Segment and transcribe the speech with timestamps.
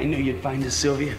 [0.00, 1.14] I knew you'd find us, Sylvia.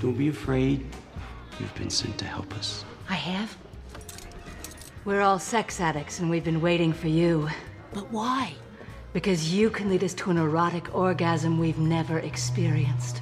[0.00, 0.86] Don't be afraid.
[1.58, 2.84] You've been sent to help us.
[3.10, 3.56] I have?
[5.04, 7.48] We're all sex addicts and we've been waiting for you.
[7.92, 8.54] But why?
[9.12, 13.20] Because you can lead us to an erotic orgasm we've never experienced.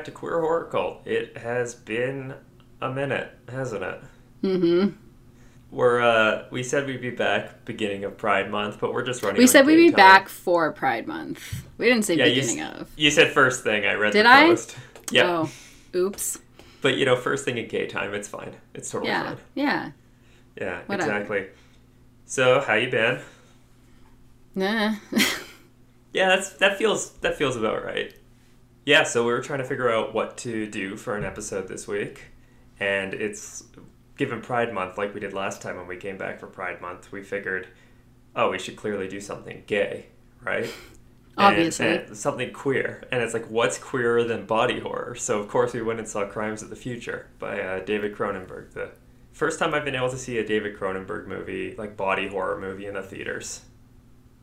[0.00, 1.06] Back to Queer Horror Cult.
[1.06, 2.32] It has been
[2.80, 4.00] a minute, hasn't it?
[4.42, 4.96] Mm-hmm.
[5.70, 9.38] We're uh we said we'd be back beginning of Pride Month, but we're just running.
[9.38, 9.96] We said we'd be time.
[9.96, 11.66] back for Pride Month.
[11.76, 12.90] We didn't say Yeah, you, beginning s- of.
[12.96, 13.84] you said first thing.
[13.84, 14.46] I read Did the I?
[14.46, 14.76] post.
[15.12, 15.50] Yeah, Oh,
[15.96, 16.38] oops.
[16.82, 18.54] but you know, first thing at gay time, it's fine.
[18.74, 19.36] It's totally Yeah, fine.
[19.56, 19.90] yeah.
[20.56, 21.10] Yeah, Whatever.
[21.10, 21.46] exactly.
[22.26, 23.20] So, how you been?
[24.54, 24.94] Nah.
[26.12, 28.12] Yeah, that's that feels that feels about right.
[28.90, 31.86] Yeah, so we were trying to figure out what to do for an episode this
[31.86, 32.24] week,
[32.80, 33.62] and it's
[34.16, 37.12] given Pride Month like we did last time when we came back for Pride Month.
[37.12, 37.68] We figured,
[38.34, 40.06] oh, we should clearly do something gay,
[40.42, 40.74] right?
[41.38, 41.86] Obviously.
[41.86, 45.14] and something queer, and it's like, what's queerer than body horror?
[45.14, 48.72] So of course we went and saw Crimes of the Future by uh, David Cronenberg.
[48.72, 48.90] The
[49.30, 52.86] first time I've been able to see a David Cronenberg movie, like body horror movie,
[52.86, 53.60] in the theaters.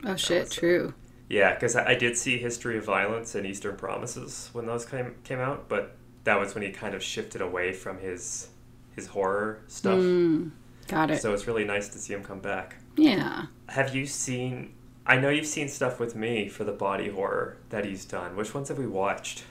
[0.06, 0.94] oh shit, true.
[1.28, 5.14] Yeah, because I, I did see History of Violence and Eastern Promises when those came
[5.24, 8.48] came out, but that was when he kind of shifted away from his
[8.96, 9.98] his horror stuff.
[9.98, 10.50] Mm,
[10.88, 11.20] got it.
[11.20, 12.76] So it's really nice to see him come back.
[12.96, 13.46] yeah.
[13.68, 14.72] Have you seen?
[15.06, 18.36] I know you've seen stuff with me for the body horror that he's done.
[18.36, 19.44] Which ones have we watched?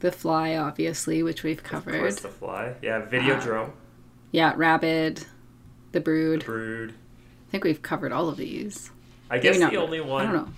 [0.00, 1.94] The Fly, obviously, which we've covered.
[1.94, 2.16] Of course.
[2.20, 2.74] The Fly.
[2.82, 3.70] Yeah, Videodrome,
[4.32, 5.24] Yeah, Rabid,
[5.92, 6.44] The Brood.
[6.44, 6.90] Brood.
[7.48, 8.90] I think we've covered all of these.
[9.30, 10.48] I guess the only I don't know.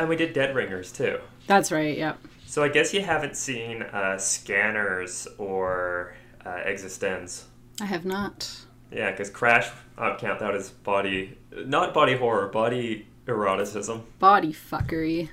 [0.00, 1.18] And we did Dead Ringers too.
[1.46, 1.96] That's right.
[1.96, 2.18] Yep.
[2.46, 7.44] So I guess you haven't seen uh, Scanners or uh, Existenz.
[7.80, 8.50] I have not.
[8.90, 14.02] Yeah, because Crash, I'll count that as body, not body horror, body eroticism.
[14.18, 15.28] Body fuckery.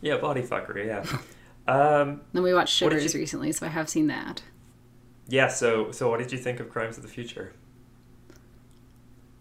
[0.00, 0.86] Yeah, body fuckery.
[0.86, 1.04] Yeah.
[1.72, 4.42] um, Then we watched Shivers you- recently, so I have seen that.
[5.28, 5.48] yeah.
[5.48, 7.52] So, so what did you think of Crimes of the Future?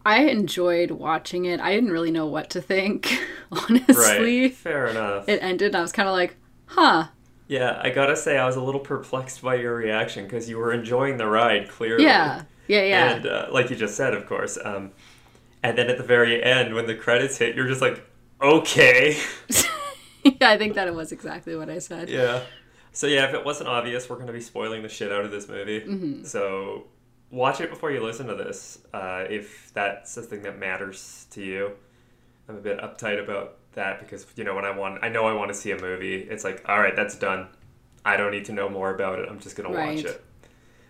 [0.05, 1.59] I enjoyed watching it.
[1.59, 3.11] I didn't really know what to think,
[3.51, 4.41] honestly.
[4.41, 4.53] Right.
[4.53, 5.27] Fair enough.
[5.27, 7.07] It ended, and I was kind of like, huh.
[7.47, 10.71] yeah, I gotta say I was a little perplexed by your reaction because you were
[10.71, 12.03] enjoying the ride clearly.
[12.03, 12.43] Yeah.
[12.67, 13.13] Yeah, yeah.
[13.13, 14.57] And uh, like you just said, of course.
[14.63, 14.91] Um,
[15.63, 18.03] and then at the very end, when the credits hit, you're just like,
[18.41, 19.17] okay.
[20.23, 22.09] yeah, I think that it was exactly what I said.
[22.09, 22.41] Yeah.
[22.91, 25.31] So yeah, if it wasn't obvious, we're going to be spoiling the shit out of
[25.31, 25.81] this movie.
[25.81, 26.23] Mm-hmm.
[26.23, 26.85] So
[27.35, 31.41] watch it before you listen to this, uh, if that's the thing that matters to
[31.43, 31.71] you.
[32.47, 35.33] I'm a bit uptight about that because you know when I want, I know I
[35.33, 36.15] want to see a movie.
[36.15, 37.47] It's like, all right, that's done.
[38.05, 39.27] I don't need to know more about it.
[39.29, 39.95] I'm just going to Right.
[39.95, 40.23] watch it.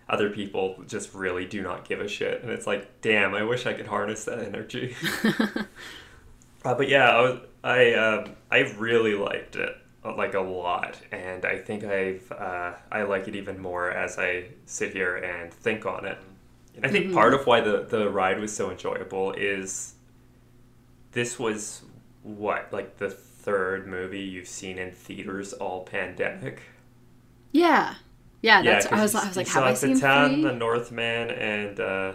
[0.08, 3.66] Other people just really do not give a shit, and it's like, damn, I wish
[3.66, 4.94] I could harness that energy.
[6.64, 11.00] Uh, but yeah, I was, I um, I really liked it uh, like a lot,
[11.12, 15.52] and I think I've uh, I like it even more as I sit here and
[15.54, 16.18] think on it.
[16.76, 19.94] And I think part of why the the ride was so enjoyable is
[21.12, 21.82] this was
[22.22, 26.60] what like the third movie you've seen in theaters all pandemic.
[27.52, 27.94] Yeah.
[28.42, 30.42] Yeah, that's 'cause I was I was like, have saw I seen Titan, three?
[30.44, 32.12] The Northman, and uh,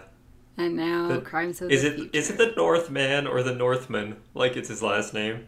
[0.58, 2.10] And now the- Crimes of is the it Future.
[2.14, 4.18] is it the Northman or the Northman?
[4.34, 5.48] Like it's his last name.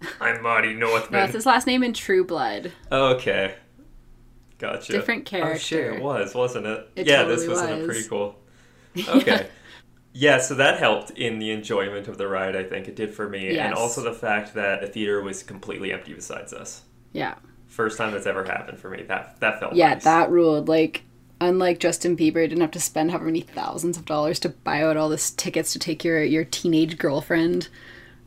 [0.20, 1.24] I'm Marty No, Northman.
[1.24, 2.72] it's his last name in True Blood.
[2.90, 3.56] Okay.
[4.58, 4.92] Gotcha.
[4.92, 6.88] Different Oh shit, it was, wasn't it?
[6.94, 7.96] It yeah, this totally wasn't a was.
[8.08, 8.34] prequel.
[9.08, 9.46] Okay.
[10.12, 13.28] yeah, so that helped in the enjoyment of the ride, I think it did for
[13.28, 13.56] me.
[13.58, 16.82] And also the fact that the theater was completely empty besides us.
[17.12, 17.36] Yeah.
[17.68, 19.02] First time that's ever happened for me.
[19.04, 20.04] That that felt Yeah, nice.
[20.04, 20.68] that ruled.
[20.68, 21.04] Like,
[21.40, 24.98] unlike Justin Bieber, didn't have to spend however many thousands of dollars to buy out
[24.98, 27.68] all this tickets to take your your teenage girlfriend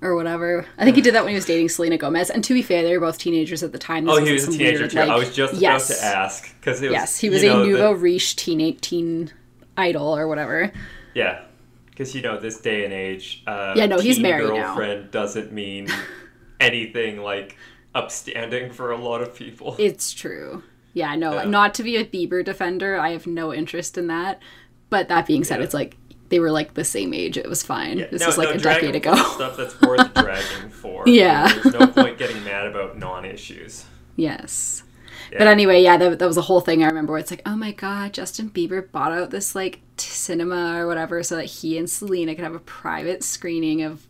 [0.02, 0.66] or whatever.
[0.80, 2.30] I think he did that when he was dating Selena Gomez.
[2.32, 4.06] And to be fair, they were both teenagers at the time.
[4.06, 5.00] This Oh, he wasn't a teenager weird, too.
[5.00, 5.90] I was just yes.
[5.90, 9.32] about to ask because Yes, he was you a know, nouveau the- riche teen teen
[9.78, 10.72] idol or whatever.
[11.14, 11.44] Yeah,
[11.90, 13.44] because you know this day and age.
[13.48, 14.68] Uh, Yeah, no, he's married now.
[14.76, 15.88] girlfriend doesn't mean
[16.60, 17.58] anything like
[17.94, 19.76] upstanding for a lot of people.
[19.80, 20.64] It's true.
[20.94, 21.44] Yeah, no, Yeah.
[21.46, 22.98] not to be a Bieber defender.
[22.98, 24.42] I have no interest in that.
[24.90, 25.64] But that being said, Yeah.
[25.66, 25.98] it's like
[26.30, 27.38] they were like the same age.
[27.38, 27.98] It was fine.
[28.00, 29.16] Yeah, this no, was like no, a decade ago.
[29.16, 31.04] Stuff that's worth dragging for.
[31.08, 31.48] Yeah.
[31.64, 33.86] There's no point getting mad about non-issues.
[34.16, 34.84] yes.
[35.32, 35.40] Yeah.
[35.40, 37.56] But anyway, yeah, that, that was a whole thing I remember where it's like, oh
[37.56, 41.78] my god, Justin Bieber bought out this like t- cinema or whatever so that he
[41.78, 44.06] and Selena could have a private screening of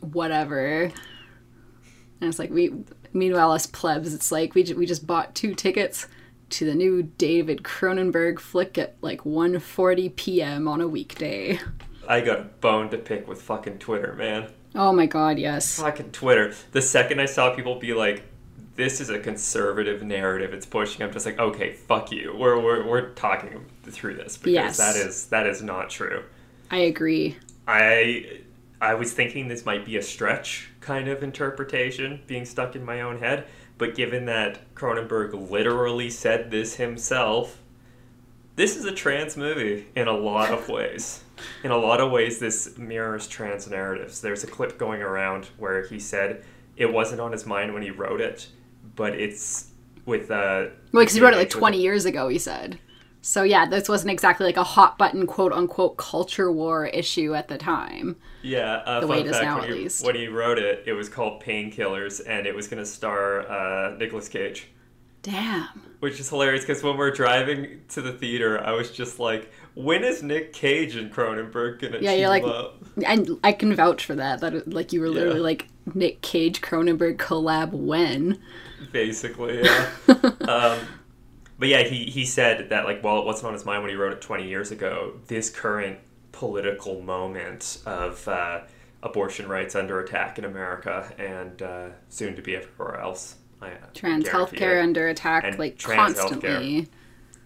[0.00, 0.92] whatever.
[2.20, 2.72] And it's like, we,
[3.12, 6.06] meanwhile, us plebs, it's like, we, ju- we just bought two tickets
[6.50, 10.68] to the new David Cronenberg flick at like 1.40 p.m.
[10.68, 11.58] on a weekday.
[12.08, 14.50] I got a bone to pick with fucking Twitter, man.
[14.74, 15.80] Oh my god, yes.
[15.80, 16.54] Fucking Twitter.
[16.72, 18.24] The second I saw people be like,
[18.80, 22.34] "This is a conservative narrative it's pushing," I'm just like, "Okay, fuck you.
[22.36, 24.76] We're we're, we're talking through this because Yes.
[24.78, 26.22] that is that is not true."
[26.70, 27.36] I agree.
[27.68, 28.40] I
[28.80, 33.02] I was thinking this might be a stretch kind of interpretation being stuck in my
[33.02, 33.46] own head,
[33.76, 37.60] but given that Cronenberg literally said this himself,
[38.56, 41.22] this is a trans movie in a lot of ways.
[41.62, 44.20] In a lot of ways, this mirrors trans narratives.
[44.22, 46.42] There's a clip going around where he said
[46.76, 48.48] it wasn't on his mind when he wrote it,
[49.00, 49.70] but it's
[50.04, 50.66] with uh.
[50.92, 52.78] Well, because he wrote it like 20 years ago, he said.
[53.22, 57.48] So yeah, this wasn't exactly like a hot button quote unquote culture war issue at
[57.48, 58.16] the time.
[58.42, 60.04] Yeah, uh, The way it is fact, now, when, at he, least.
[60.04, 63.96] when he wrote it, it was called Painkillers, and it was going to star uh,
[63.96, 64.68] Nicolas Cage.
[65.22, 65.66] Damn.
[66.00, 70.04] Which is hilarious because when we're driving to the theater, I was just like, when
[70.04, 72.82] is Nick Cage and Cronenberg gonna Yeah, you're like, up?
[73.06, 74.40] and I can vouch for that.
[74.40, 75.44] That like you were literally Yeah.
[75.44, 78.38] like Nick Cage Cronenberg collab when.
[78.92, 79.88] Basically, yeah.
[80.48, 80.78] um,
[81.58, 83.96] but yeah, he, he said that like, while it wasn't on his mind when he
[83.96, 85.98] wrote it 20 years ago, this current
[86.32, 88.60] political moment of uh,
[89.02, 93.36] abortion rights under attack in America and uh, soon to be everywhere else.
[93.60, 94.82] I, Trans healthcare it.
[94.82, 96.88] under attack And like constantly.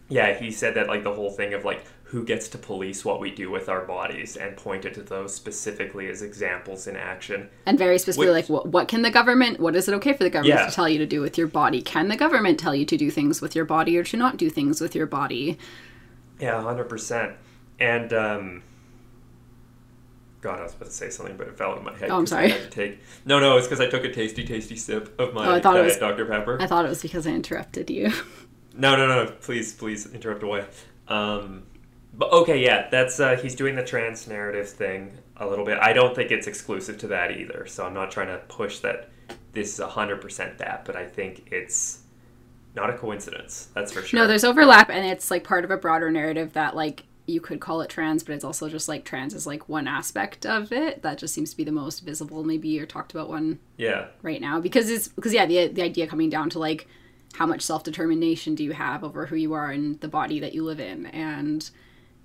[0.08, 3.18] Yeah, he said that like the whole thing of like who gets to police what
[3.18, 7.48] we do with our bodies and pointed to those specifically as examples in action.
[7.66, 10.22] And very specifically, Which- like, what, what can the government, what is it okay for
[10.22, 10.66] the government Yeah.
[10.66, 11.82] to tell you to do with your body?
[11.82, 14.48] Can the government tell you to do things with your body or to not do
[14.48, 15.58] things with your body?
[16.38, 17.32] Yeah, hundred percent.
[17.80, 18.62] And um,
[20.40, 22.10] God, I was about to say something, but it fell out of my head.
[22.10, 22.50] Oh, I'm sorry.
[22.50, 23.00] had to take...
[23.24, 25.76] No, no, it's because I took a tasty, tasty sip of my Oh, I thought
[25.76, 26.58] it was- Dr Pepper.
[26.62, 28.12] I thought it was because I interrupted you.
[28.76, 29.32] No, no, no.
[29.40, 30.64] Please, please interrupt away.
[31.08, 31.64] Um,
[32.16, 35.78] but okay, yeah, that's uh, he's doing the trans narrative thing a little bit.
[35.80, 37.66] I don't think it's exclusive to that either.
[37.66, 39.10] So I'm not trying to push that
[39.52, 42.02] this is hundred percent that, but I think it's
[42.74, 43.68] not a coincidence.
[43.74, 44.20] That's for sure.
[44.20, 47.58] No, there's overlap, and it's like part of a broader narrative that like you could
[47.58, 51.02] call it trans, but it's also just like trans is like one aspect of it
[51.02, 54.40] that just seems to be the most visible, maybe or talked about one yeah, right
[54.40, 56.86] now because it's because yeah, the the idea coming down to like
[57.34, 60.54] how much self determination do you have over who you are and the body that
[60.54, 61.70] you live in and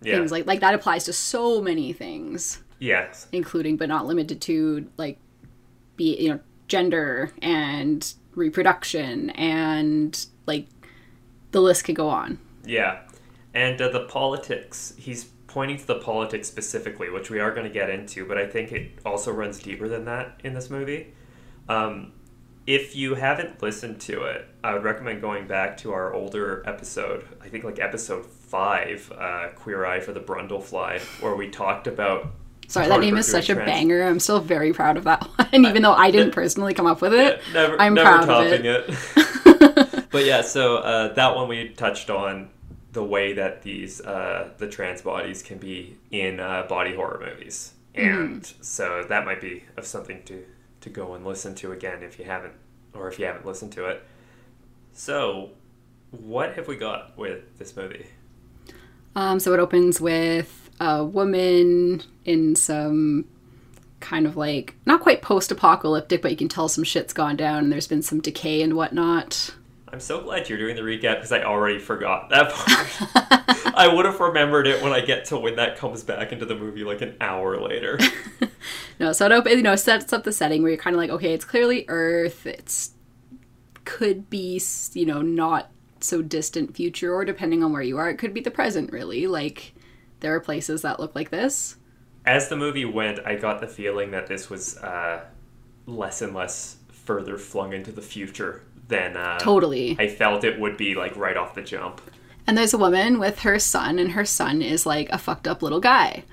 [0.02, 4.42] yeah, things like like that applies to so many things, yes, including but not limited
[4.42, 5.18] to like
[5.96, 10.68] be you know gender and reproduction and like
[11.52, 12.38] the list could go on.
[12.66, 13.02] yeah,
[13.54, 14.94] and uh, the politics.
[14.98, 18.46] He's pointing to the politics specifically, which we are going to get into, but I
[18.46, 21.14] think it also runs deeper than that in this movie.
[21.68, 22.14] Um,
[22.68, 27.28] if you haven't listened to it, I would recommend going back to our older episode.
[27.42, 32.28] I think like episode five, uh, "Queer Eye for the Brundlefly," where we talked about.
[32.68, 34.04] Sorry, that name is such a trans- banger.
[34.04, 37.14] I'm still very proud of that one, even though I didn't personally come up with
[37.14, 37.42] it.
[37.54, 38.86] Never, I'm never proud of topping it.
[38.88, 40.10] it.
[40.12, 42.50] but yeah, so uh, that one we touched on
[42.92, 47.74] the way that these uh, the trans bodies can be in uh, body horror movies,
[47.96, 48.22] Mm-hmm.
[48.22, 50.46] and so that might be of something to
[50.82, 52.54] to go and listen to again if you haven't,
[52.94, 54.04] or if you haven't listened to it.
[54.94, 55.50] So,
[56.12, 58.06] what have we got with this movie?
[59.16, 63.26] Um, so it opens with a woman in some
[64.00, 67.72] kind of like not quite post-apocalyptic, but you can tell some shit's gone down and
[67.72, 69.54] there's been some decay and whatnot.
[69.92, 73.74] I'm so glad you're doing the recap because I already forgot that part.
[73.76, 76.56] I would have remembered it when I get to when that comes back into the
[76.56, 78.00] movie like an hour later.
[79.00, 81.10] No, so it opens, you know sets up the setting where you're kind of like,
[81.10, 82.46] okay, it's clearly Earth.
[82.46, 82.92] It's
[83.86, 84.62] could be
[84.94, 85.72] you know not
[86.04, 88.92] so distant future, or depending on where you are, it could be the present.
[88.92, 89.74] Really, like
[90.20, 91.76] there are places that look like this.
[92.26, 95.26] As the movie went, I got the feeling that this was uh,
[95.86, 99.96] less and less further flung into the future than uh, Totally.
[100.00, 102.02] I felt it would be like right off the jump.
[102.46, 105.62] And there's a woman with her son, and her son is like a fucked up
[105.62, 106.24] little guy.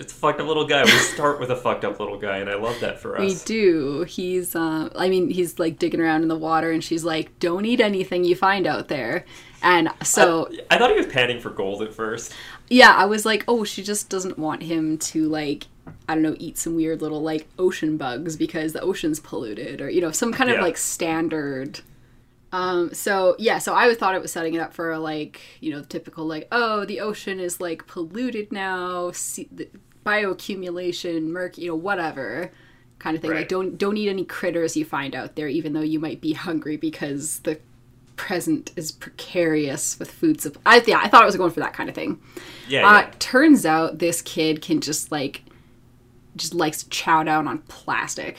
[0.00, 0.84] A fucked up little guy.
[0.84, 3.20] We start with a fucked up little guy, and I love that for us.
[3.20, 4.02] We do.
[4.02, 7.64] He's, uh, I mean, he's like digging around in the water, and she's like, "Don't
[7.64, 9.24] eat anything you find out there."
[9.62, 12.32] And so, I thought he was panning for gold at first.
[12.68, 15.66] yeah, I was like, "Oh, she just doesn't want him to like,
[16.08, 19.90] I don't know, eat some weird little like ocean bugs because the ocean's polluted, or
[19.90, 21.80] you know, some kind of like standard."
[22.52, 25.80] Um, so yeah, so I thought it was setting it up for like, you know,
[25.80, 29.68] the typical like, oh, the ocean is like polluted now, see, the
[30.06, 32.50] bioaccumulation, mercury, you know, whatever
[32.98, 33.32] kind of thing.
[33.32, 36.32] Like, don't don't eat any critters you find out there, even though you might be
[36.32, 37.58] hungry because the
[38.16, 40.60] present is precarious with food supply.
[40.66, 42.20] I, yeah, I thought it was going for that kind of thing.
[42.68, 43.10] Yeah, Uh, yeah.
[43.18, 45.42] turns out this kid can just like,
[46.36, 48.36] just likes to chow down on plastic.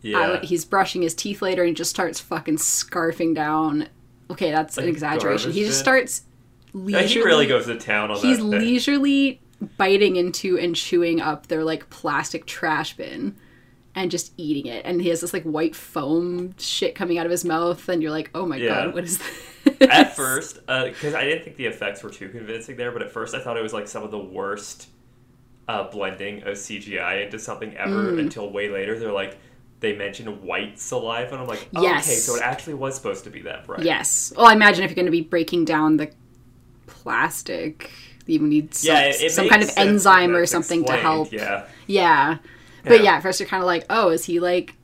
[0.00, 0.38] yeah.
[0.40, 3.88] I- he's brushing his teeth later and he just starts fucking scarfing down.
[4.30, 5.52] Okay, that's an exaggeration.
[5.52, 6.22] He just starts
[6.74, 8.42] Yeah, he really goes to town on He's that.
[8.42, 8.50] thing.
[8.52, 9.41] leisurely
[9.78, 13.36] biting into and chewing up their like plastic trash bin
[13.94, 14.84] and just eating it.
[14.86, 18.10] And he has this like white foam shit coming out of his mouth, and you're
[18.10, 18.84] like, oh my Yeah.
[18.86, 19.80] god, what is this?
[19.82, 23.34] at first, because I didn't think the effects were too convincing there, but at first
[23.34, 24.88] I thought it was like some of the worst
[25.68, 28.12] uh, blending of CGI into something ever.
[28.12, 28.20] Mm.
[28.20, 29.38] Until way later, they're like
[29.80, 32.06] they mentioned white saliva, and I'm like, oh, Yes.
[32.06, 33.82] okay, so it actually was supposed to be that bright.
[33.84, 34.32] Yes.
[34.36, 36.10] Well, I imagine if you're going to be breaking down the
[36.86, 37.90] plastic,
[38.26, 41.32] you need some, yeah, it, it some kind of enzyme or something to help.
[41.32, 42.38] Yeah, Yeah.
[42.84, 43.02] But Yeah.
[43.02, 44.74] yeah, at first you're kind of like, oh, is he like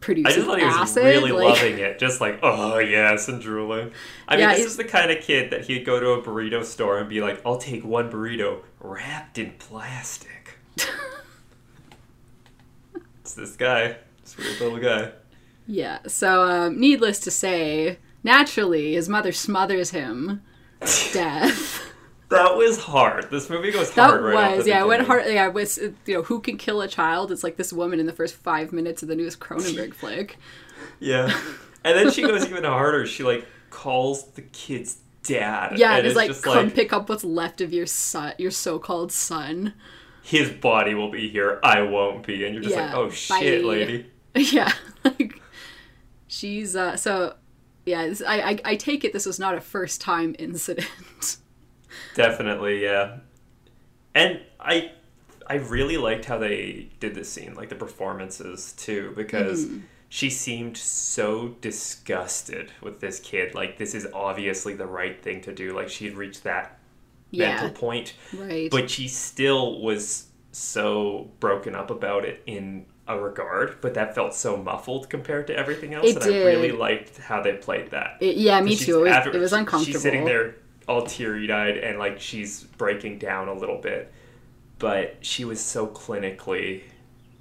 [0.00, 1.04] producing I just thought he was acid?
[1.04, 3.92] really like, loving it, just like, oh yes, and drooling.
[4.28, 6.22] I Yeah, mean, this he's- is the kind of kid that he'd go to a
[6.22, 10.58] burrito store and be like, "I'll take one burrito wrapped in plastic."
[13.20, 15.12] it's this guy, this weird little guy.
[15.66, 15.98] Yeah.
[16.06, 20.42] So, um, needless to say, naturally, his mother smothers him
[21.12, 21.82] death.
[22.28, 23.30] That was hard.
[23.30, 24.22] This movie goes That hard.
[24.22, 24.82] right off was yeah.
[24.82, 25.24] It went hard.
[25.26, 27.30] Yeah, it was uh, you know who can kill a child?
[27.30, 30.36] It's like this woman in the first five minutes of the newest Cronenberg flick.
[30.98, 31.26] Yeah,
[31.84, 33.06] and then she goes even harder.
[33.06, 35.78] She like calls the kid's dad.
[35.78, 39.12] Yeah, and it's like come like pick up what's left of your son, your so-called
[39.12, 39.74] son.
[40.22, 41.60] his body will be here.
[41.62, 43.68] I won't be, and you're just like, oh shit, bye.
[43.68, 44.06] lady.
[44.34, 44.72] yeah,
[45.04, 45.40] like
[46.26, 47.34] she's uh so
[47.84, 48.06] yeah.
[48.06, 50.88] This, I, I I take it this was not a first time incident.
[52.14, 53.18] Definitely, yeah.
[54.14, 54.92] And I
[55.46, 59.78] I really liked how they did this scene, like the performances too, because Mm-hmm.
[60.08, 63.54] she seemed so disgusted with this kid.
[63.54, 65.74] Like this is obviously the right thing to do.
[65.74, 66.78] Like she had reached that
[67.32, 68.14] mental point.
[68.34, 68.70] right.
[68.70, 74.34] But she still was so broken up about it in a regard, but that felt
[74.34, 76.06] so muffled compared to everything else.
[76.08, 78.16] It and I really liked how they played that.
[78.20, 78.98] It- yeah, me too.
[79.00, 79.92] It was, after- it was uncomfortable.
[79.92, 80.56] She's sitting there
[80.88, 84.12] all teary eyed and like she's breaking down a little bit,
[84.78, 86.82] but she was so clinically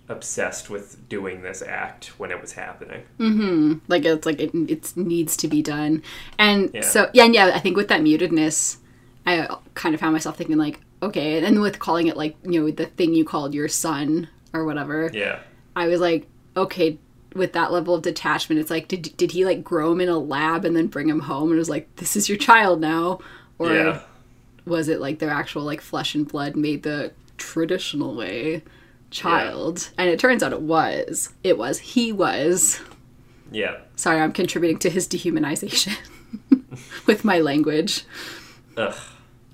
[0.07, 3.01] obsessed with doing this act when it was happening.
[3.19, 3.79] Mm-hmm.
[3.87, 6.03] like it's like it, it needs to be done
[6.37, 6.81] and Yeah.
[6.81, 8.77] so yeah and yeah i think with that mutedness
[9.25, 12.61] i kind of found myself thinking like okay and then with calling it like you
[12.61, 15.39] know the thing you called your son or whatever Yeah.
[15.75, 16.99] i was like okay
[17.35, 20.17] with that level of detachment it's like did, did he like grow him in a
[20.17, 23.19] lab and then bring him home and it was like this is your child now
[23.59, 24.01] or yeah.
[24.65, 28.63] was it like their actual like flesh and blood made the traditional way
[29.11, 32.81] child and it turns out it was it was he was
[33.51, 33.77] Yeah.
[33.95, 35.95] Sorry, I'm contributing to his dehumanization
[37.05, 38.03] with my language.
[38.77, 38.95] Ugh.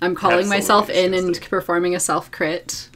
[0.00, 2.88] I'm calling Absolutely myself in and performing a self crit.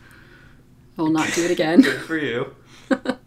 [0.98, 1.80] I will not do it again.
[1.82, 2.54] Good for you.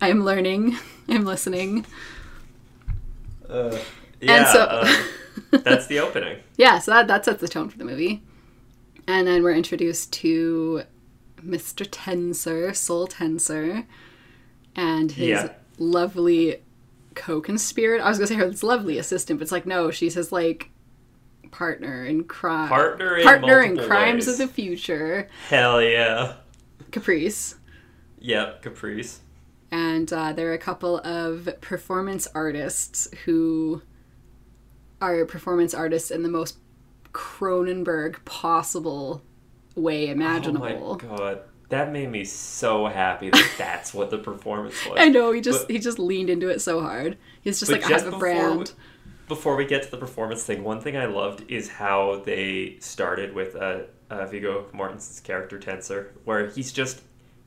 [0.00, 0.76] I am learning.
[1.08, 1.86] I'm listening.
[3.48, 3.78] Uh,
[4.20, 4.52] yeah.
[4.52, 4.94] so- uh,
[5.64, 6.38] that's the opening.
[6.56, 8.22] Yeah, so that, that sets the tone for the movie.
[9.06, 10.82] And then we're introduced to
[11.44, 11.86] Mr.
[11.90, 13.84] Tenser, Saul Tenser,
[14.74, 15.48] and his Yeah.
[15.78, 16.62] lovely
[17.14, 18.02] co-conspirator.
[18.02, 20.70] I was gonna say her lovely assistant, but it's like no, she's his like
[21.50, 22.68] partner in crime.
[22.68, 24.40] Partner in partner in crimes ways.
[24.40, 25.28] of the future.
[25.48, 26.34] Hell yeah.
[26.90, 27.56] Caprice.
[28.20, 29.20] Yep, Caprice.
[29.74, 33.82] And uh, there are a couple of performance artists who
[35.00, 36.58] are performance artists in the most
[37.12, 39.20] Cronenberg possible
[39.74, 41.00] way imaginable.
[41.02, 41.40] Oh my god.
[41.70, 44.96] That made me so happy that that's what the performance was.
[44.96, 47.18] I know he just But- he just leaned into it so hard.
[47.42, 48.58] He's just like I have a brand.
[48.60, 48.64] we-
[49.26, 53.34] before we get to the performance thing, one thing I loved is how they started
[53.34, 57.02] with uh, uh, Viggo Mortensen's character Tenser, where he's just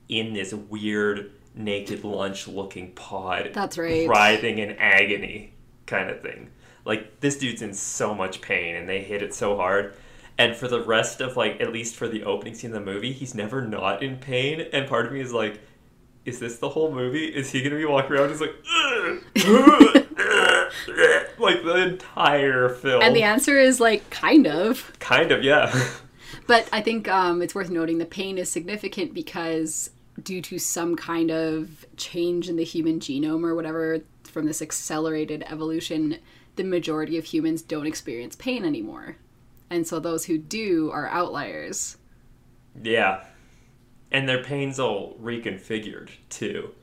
[0.10, 3.52] in this weird naked lunch looking pod.
[3.54, 4.08] That's right.
[4.08, 5.54] Writhing in agony
[5.86, 6.50] kind of thing.
[6.86, 9.94] Like this dude's in so much pain and they hit it so hard.
[10.38, 13.12] And for the rest of like at least for the opening scene of the movie,
[13.12, 14.68] he's never not in pain.
[14.72, 15.60] And part of me is like,
[16.26, 17.26] is this the whole movie?
[17.26, 18.52] Is he gonna be walking around just like,
[21.40, 23.02] like the entire film?
[23.02, 24.92] And the answer is like kind of.
[25.00, 25.74] kind of, yeah.
[26.46, 29.90] But I think um, it's worth noting the pain is significant because
[30.22, 35.44] due to some kind of change in the human genome or whatever from this accelerated
[35.48, 36.18] evolution,
[36.56, 39.18] the majority of humans don't experience pain anymore.
[39.70, 41.98] And so those who do are outliers.
[42.82, 43.24] Yeah.
[44.12, 46.74] And their pain's all reconfigured too.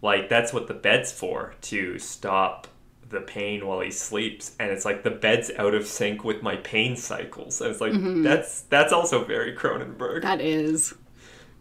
[0.00, 2.66] Like that's what the bed's for, to stop
[3.08, 4.56] the pain while he sleeps.
[4.58, 7.60] And it's like the bed's out of sync with my pain cycles.
[7.60, 8.22] And it's like mm-hmm.
[8.22, 10.22] that's that's also very Cronenberg.
[10.22, 10.94] That is.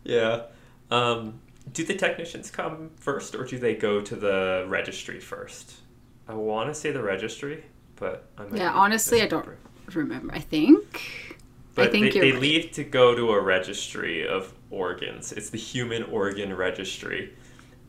[0.04, 0.44] Yeah.
[0.92, 5.76] Um do the technicians come first or do they go to the registry first?
[6.28, 7.64] I want to say the registry,
[7.96, 9.48] but I might Yeah, honestly, I don't
[9.94, 10.34] remember.
[10.34, 11.38] I think.
[11.76, 15.32] But I think they, they leave to go to a registry of organs.
[15.32, 17.34] It's the Human Organ Registry.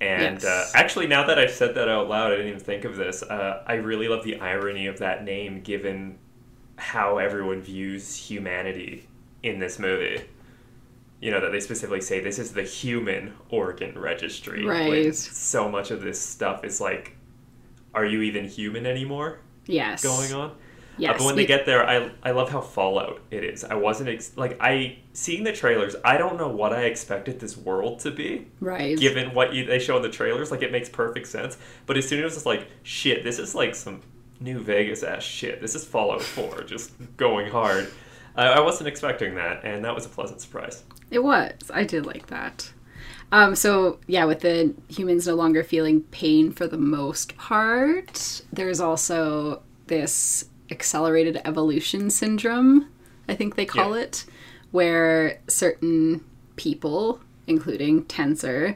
[0.01, 0.45] And Yes.
[0.45, 3.23] uh, actually, now that I've said that out loud, I didn't even think of this.
[3.23, 6.19] Uh, I really love the irony of that name given
[6.77, 9.09] how everyone views humanity
[9.43, 10.23] in this movie.
[11.23, 14.65] You know, that they specifically say this is the Human Organ Registry.
[14.67, 15.15] when Right.
[15.15, 17.17] so much of this stuff is like,
[17.95, 19.39] are you even human anymore?
[19.67, 20.03] Yes.
[20.03, 20.57] going on.
[20.99, 21.15] Yes.
[21.15, 23.65] Uh, but when they get there, I I love how Fallout it is.
[23.65, 25.95] I wasn't ex- like I seeing the trailers.
[26.05, 28.99] I don't know what I expected this world to be, Right.
[28.99, 30.51] given what you, they show in the trailers.
[30.51, 31.57] Like it makes perfect sense.
[31.87, 34.03] But as soon as it's like shit, this is like some
[34.41, 35.61] New Vegas ass shit.
[35.63, 37.89] This is Fallout Four, just going hard.
[38.37, 40.83] I I wasn't expecting that, and that was a pleasant surprise.
[41.13, 41.53] It was.
[41.73, 42.73] I did like that.
[43.31, 48.81] Um, so yeah, with the humans no longer feeling pain for the most part, there's
[48.81, 52.89] also this accelerated evolution syndrome,
[53.29, 54.03] I think they call Yeah.
[54.05, 54.25] it,
[54.71, 56.25] where certain
[56.57, 58.75] people, including Tenser,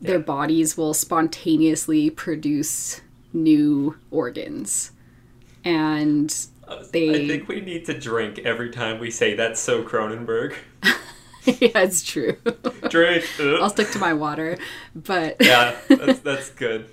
[0.00, 3.00] their bodies will spontaneously produce
[3.32, 4.92] new organs.
[5.64, 6.34] And
[6.92, 10.54] They- I think we need to drink every time we say that's so Cronenberg.
[11.60, 12.36] yeah, it's true.
[12.88, 13.24] Drink.
[13.40, 14.58] I'll stick to my water,
[14.94, 16.88] but yeah, that's that's good.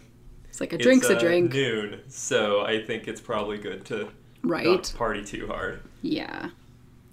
[0.47, 1.53] it's like a drink's it's, a uh, drink.
[1.53, 4.09] Noon, so I think it's probably good to
[4.43, 4.65] Right.
[4.65, 5.81] not party too hard.
[6.01, 6.49] Yeah.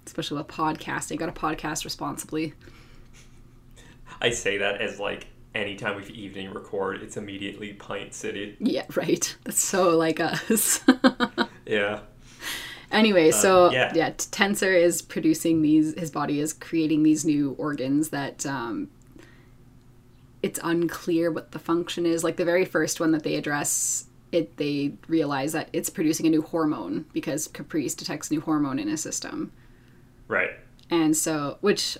[0.05, 1.17] Especially with podcasting.
[1.17, 2.53] Got to podcast responsibly.
[4.21, 8.55] I say that as like anytime we evening record, it's immediately Pint City.
[8.59, 9.35] Yeah, right.
[9.43, 10.81] That's so like us.
[11.65, 12.01] Yeah,
[12.93, 13.91] anyway, so yeah.
[13.93, 14.13] yeah.
[14.17, 18.89] Tenser is producing these, his body is creating these new organs that um,
[20.41, 22.23] it's unclear what the function is.
[22.23, 26.29] Like the very first one that they address, it they realize that it's producing a
[26.29, 29.51] new hormone because Caprice detects new hormone in his system.
[30.27, 30.51] right.
[30.89, 31.97] And so, which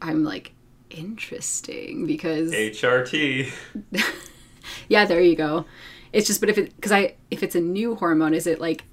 [0.00, 0.52] I'm like,
[0.90, 3.52] interesting because HRT.
[4.88, 5.64] Yeah, there you go.
[6.12, 8.84] It's just, but if it, because I, if it's a new hormone, is it like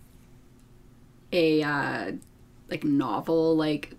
[1.34, 2.12] a, uh,
[2.70, 3.94] like novel, like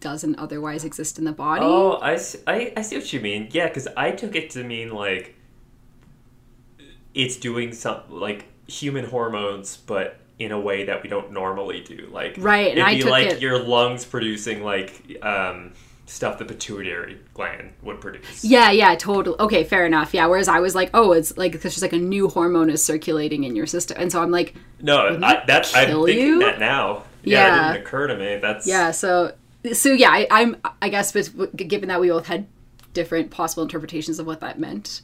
[0.00, 1.62] doesn't otherwise exist in the body?
[1.64, 3.48] Oh, I see what you mean.
[3.52, 5.36] Yeah, because I took it to mean like
[7.14, 12.08] it's doing some like human hormones, but in a way that we don't normally do.
[12.10, 15.72] Like Right, and it'd I be like it- your lungs producing like um,
[16.10, 18.44] stuff the pituitary gland would produce.
[18.44, 19.36] Yeah, yeah, totally.
[19.38, 20.12] Okay, fair enough.
[20.12, 22.84] Yeah, whereas I was like, oh, it's like, it's just like a new hormone is
[22.84, 23.96] circulating in your system.
[24.00, 26.38] And so I'm like, No, I, that that's I'm thinking you?
[26.40, 27.04] that now.
[27.22, 27.70] Yeah, Yeah.
[27.70, 28.36] it didn't occur to me.
[28.38, 29.34] That's yeah, so,
[29.72, 32.46] so yeah, I, I'm, I guess, but given that we both had
[32.92, 35.02] different possible interpretations of what that meant,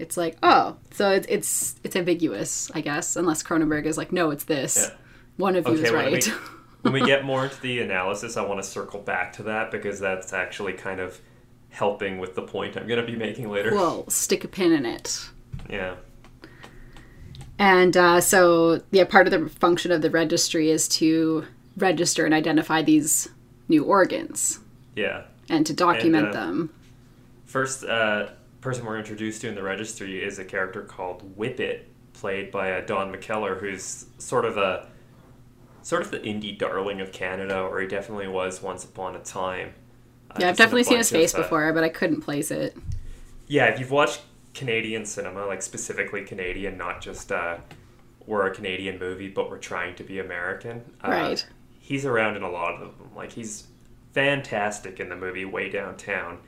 [0.00, 4.30] it's like, oh, so it's, it's, it's ambiguous, I guess, unless Cronenberg is like, no,
[4.30, 4.76] it's this.
[4.76, 4.96] Yeah.
[5.36, 6.32] One of you Okay, is when, right.
[6.82, 9.98] when we get more into the analysis, I want to circle back to that because
[9.98, 11.20] that's actually kind of
[11.70, 13.70] helping with the point I'm going to be making later.
[13.72, 15.28] We'll stick a pin in it.
[15.70, 15.94] Yeah.
[17.58, 21.44] And uh, so, yeah, part of the function of the registry is to
[21.76, 23.28] register and identify these
[23.68, 24.58] new organs
[24.96, 25.22] Yeah.
[25.48, 26.70] and to document And, uh, them.
[27.46, 28.28] First uh,
[28.60, 32.80] person we're introduced to in the registry is a character called Wippet, played by uh,
[32.84, 34.88] Don McKellar, who's sort of a
[35.82, 39.74] sort of the indie darling of Canada, or he definitely was once upon a time.
[40.30, 42.50] Uh, Yeah, I've just in a definitely seen his face before, but I couldn't place
[42.50, 42.76] it.
[43.46, 44.22] Yeah, if you've watched
[44.54, 47.58] Canadian cinema, like specifically Canadian, not just uh,
[48.26, 50.82] we're a Canadian movie, but we're trying to be American.
[51.04, 51.46] Uh, Right.
[51.80, 53.10] He's around in a lot of them.
[53.14, 53.66] Like he's
[54.12, 56.38] fantastic in the movie waydowntown,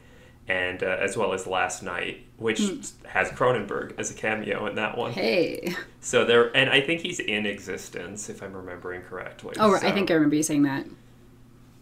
[0.48, 2.58] and uh, as well as Last Night, which
[3.06, 5.12] has Cronenberg as a cameo in that one.
[5.12, 5.20] Hmm.
[5.20, 5.74] Hey.
[6.00, 9.54] So there, and I think he's in Existenz if I'm remembering correctly.
[9.58, 10.86] Oh, I think I remember you saying that.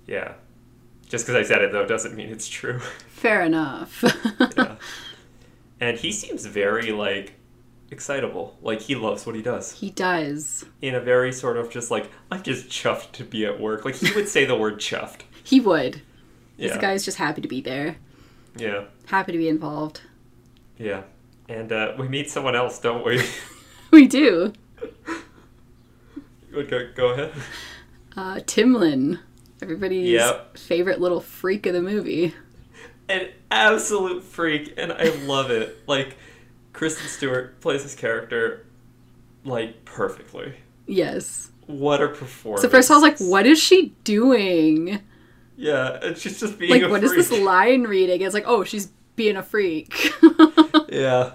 [0.06, 0.34] Yeah.
[1.08, 2.78] Just because I said it though doesn't mean it's true.
[3.08, 4.04] Fair enough.
[4.56, 4.76] yeah.
[5.80, 7.32] And he seems very like
[7.90, 8.56] excitable.
[8.62, 9.72] Like he loves what he does.
[9.72, 10.64] he does.
[10.80, 13.84] In a very sort of just like I'm just chuffed to be at work.
[13.84, 15.22] Like he would say the word chuffed.
[15.42, 16.00] He would.
[16.56, 16.68] Yeah.
[16.68, 17.96] This guy's just happy to be there.
[18.56, 18.84] Yeah.
[19.06, 20.00] Happy to be involved.
[20.78, 21.02] Yeah.
[21.48, 23.22] And uh, we meet someone else, don't we?
[23.90, 24.54] We do.
[26.50, 27.32] go, go ahead.
[28.16, 29.18] Uh, Timlin,
[29.60, 30.56] everybody's Yep.
[30.56, 32.34] favorite little freak of the movie.
[33.10, 35.86] An absolute freak, and I love it.
[35.86, 36.16] Like
[36.72, 38.64] Kristen Stewart plays this character
[39.44, 40.54] like perfectly.
[40.86, 41.50] Yes.
[41.66, 42.62] What a performance!
[42.62, 45.00] So first I was like, what is she doing?
[45.62, 47.28] Yeah, and she's just being Like, what is freak.
[47.28, 48.20] this line reading?
[48.20, 49.94] It's like, oh, she's being a freak.
[50.88, 51.32] Yeah,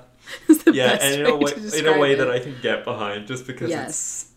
[0.71, 2.17] yeah, and in a way, in a way it.
[2.17, 4.29] that I can get behind, just because Yes.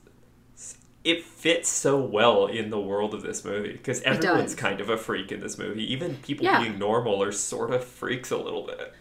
[0.55, 4.89] it's it fits so well in the world of this movie because everyone's kind of
[4.89, 5.83] a freak in this movie.
[5.93, 6.63] Even people Yeah.
[6.63, 8.95] being normal are sort of freaks a little bit.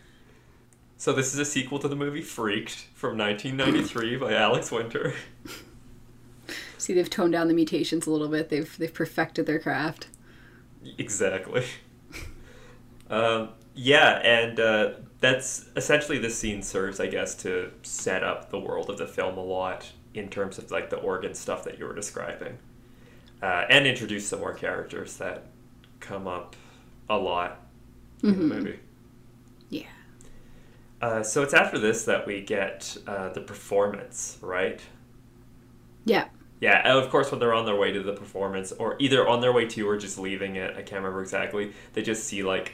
[0.98, 5.14] So this is a sequel to the movie Freaked from 1993 by Alex Winter.
[6.78, 8.50] See, they've toned down the mutations a little bit.
[8.50, 10.08] They've they've perfected their craft.
[10.98, 11.66] Exactly.
[13.10, 18.60] um, yeah, and uh, that's essentially this scene serves, I guess, to set up the
[18.60, 21.86] world of the film a lot in terms of like the organ stuff that you
[21.86, 22.58] were describing,
[23.42, 25.46] uh, and introduce some more characters that
[26.00, 26.56] come up
[27.10, 27.62] a lot
[28.24, 28.80] in the movie.
[29.70, 29.84] Yeah.
[31.02, 34.82] Uh, so it's after this that we get uh, the performance, right?
[36.06, 36.28] Yeah.
[36.62, 39.40] Yeah, and of course, when they're on their way to the performance, or either on
[39.42, 42.74] their way to or just leaving it, I can't remember exactly, they just see like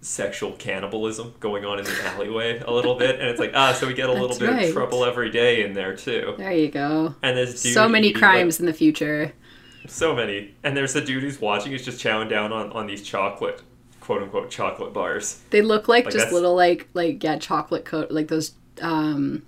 [0.00, 3.86] sexual cannibalism going on in the alleyway a little bit, and it's like, ah, so
[3.86, 4.66] we get a little bit right.
[4.68, 6.34] of trouble every day in there too.
[6.38, 7.14] There you go.
[7.22, 9.32] And there's dude So many eating, crimes in the future.
[9.86, 13.02] so many, and there's the dude who's watching who's just chowing down on, on these
[13.02, 13.62] chocolate,
[14.00, 15.40] quote unquote, chocolate bars.
[15.50, 19.42] They look like, Like, just that's- little like like yeah, chocolate coat like those um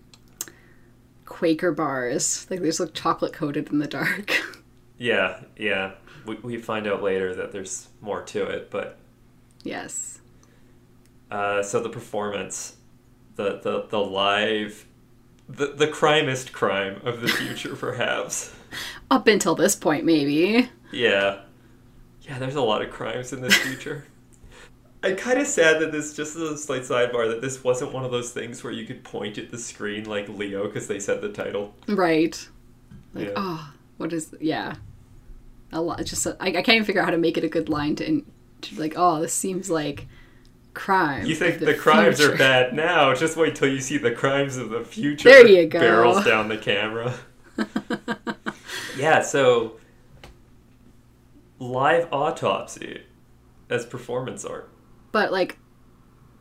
[1.38, 2.48] Quaker bars.
[2.51, 4.33] Like they just look chocolate coated in the dark.
[5.01, 5.92] Yeah, yeah.
[6.27, 8.98] We, we find out later that there's more to it, but
[9.62, 10.18] yes.
[11.31, 12.74] Uh, so the performance,
[13.37, 14.87] the the the live,
[15.48, 18.53] the the crimest crime of the future, perhaps.
[19.09, 20.68] Up until this point maybe.
[20.90, 21.42] Yeah,
[22.22, 22.40] yeah.
[22.40, 24.05] There's a lot of crimes in this future.
[25.02, 28.04] I'm kind of sad that this just as a slight sidebar that this wasn't one
[28.04, 31.20] of those things where you could point at the screen like Leo because they said
[31.20, 31.74] the title.
[31.87, 32.48] Right.
[33.14, 33.34] Like Yeah.
[33.37, 34.74] oh, what is yeah.
[35.70, 37.68] A lot just I I can't even figure out how to make it a good
[37.68, 38.26] line to, in,
[38.62, 40.08] to like oh, this seems like
[40.74, 41.26] crime.
[41.26, 43.14] You think the, crimes are bad now?
[43.14, 45.28] Just wait till you see the crimes of the future.
[45.28, 45.78] There you go.
[45.78, 47.14] Barrels down the camera.
[48.96, 49.22] yeah.
[49.22, 49.78] So
[51.61, 53.02] live autopsy
[53.70, 54.70] as performance art.
[55.12, 55.59] But like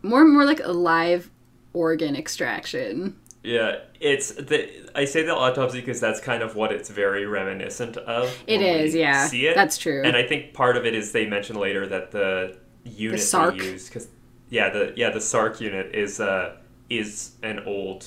[0.01, 1.32] more and more like a live
[1.73, 3.19] organ extraction.
[3.43, 7.97] Yeah, it's the I say the autopsy because that's kind of what it's very reminiscent
[7.97, 8.36] of.
[8.47, 9.27] It is, yeah.
[9.27, 9.56] See it.
[9.56, 10.01] That's true.
[10.03, 13.58] And I think part of it is they mentioned later that the unit SARC.
[13.58, 14.08] they use because
[14.49, 16.58] yeah the yeah the SARC unit is uh
[16.89, 18.06] is an old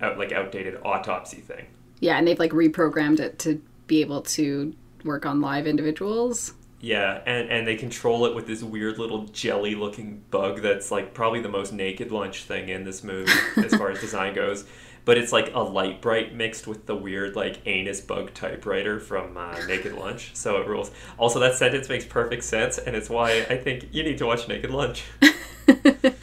[0.00, 1.66] out like outdated autopsy thing.
[2.00, 6.54] Yeah, and they've like reprogrammed it to be able to work on live individuals.
[6.80, 11.12] Yeah, and and they control it with this weird little jelly looking bug that's like
[11.12, 14.64] probably the most naked lunch thing in this movie as far as design goes.
[15.04, 19.36] But it's like a light bright mixed with the weird like anus bug typewriter from
[19.36, 20.90] uh, Naked Lunch, so it rules.
[21.16, 24.46] Also, that sentence makes perfect sense, and it's why I think you need to watch
[24.46, 25.04] Naked Lunch.
[25.22, 25.30] Know,
[25.68, 26.14] it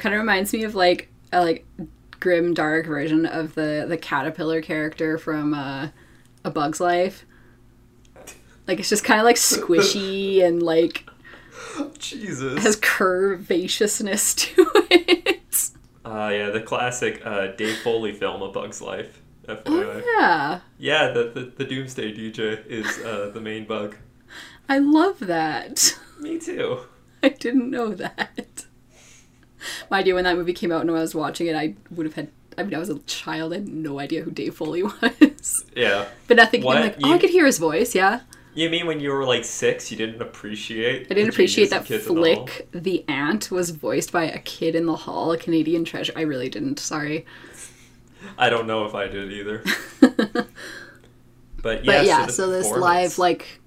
[0.00, 1.66] kind of reminds me of like a like
[2.20, 5.88] grim dark version of the the caterpillar character from uh,
[6.44, 7.26] A Bug's Life.
[8.66, 11.04] Like it's just kind of like squishy and like
[11.98, 12.62] Jesus.
[12.62, 15.70] has curvaceousness to it.
[16.04, 19.20] Uh, yeah, the classic uh, Dave Foley film, A Bug's Life.
[19.48, 19.62] FYI.
[19.66, 23.96] Oh, yeah, Yeah, the, the the Doomsday DJ is uh, the main bug.
[24.68, 25.98] I love that.
[26.20, 26.80] Me too.
[27.22, 28.66] I didn't know that.
[29.90, 32.06] My you, when that movie came out and when I was watching it, I would
[32.06, 32.28] have had.
[32.58, 33.52] I mean, I was a child.
[33.52, 35.64] I had no idea who Dave Foley was.
[35.74, 36.06] Yeah.
[36.28, 36.60] But nothing.
[36.66, 37.94] I'm like, oh, You- I could hear his voice.
[37.94, 38.20] Yeah,
[38.54, 41.06] You mean when you were like six, you didn't appreciate?
[41.10, 42.46] I didn't appreciate that of Kids in the Hall?
[42.46, 46.12] Flick, the ant, was voiced by a kid in the hall, a Canadian treasure.
[46.14, 46.78] I really didn't.
[46.78, 47.24] Sorry.
[48.36, 49.64] I don't know if I did either.
[50.00, 53.60] but yeah, but yeah, the so, this live like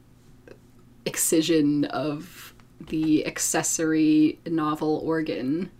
[1.06, 5.71] excision of the accessory novel organ.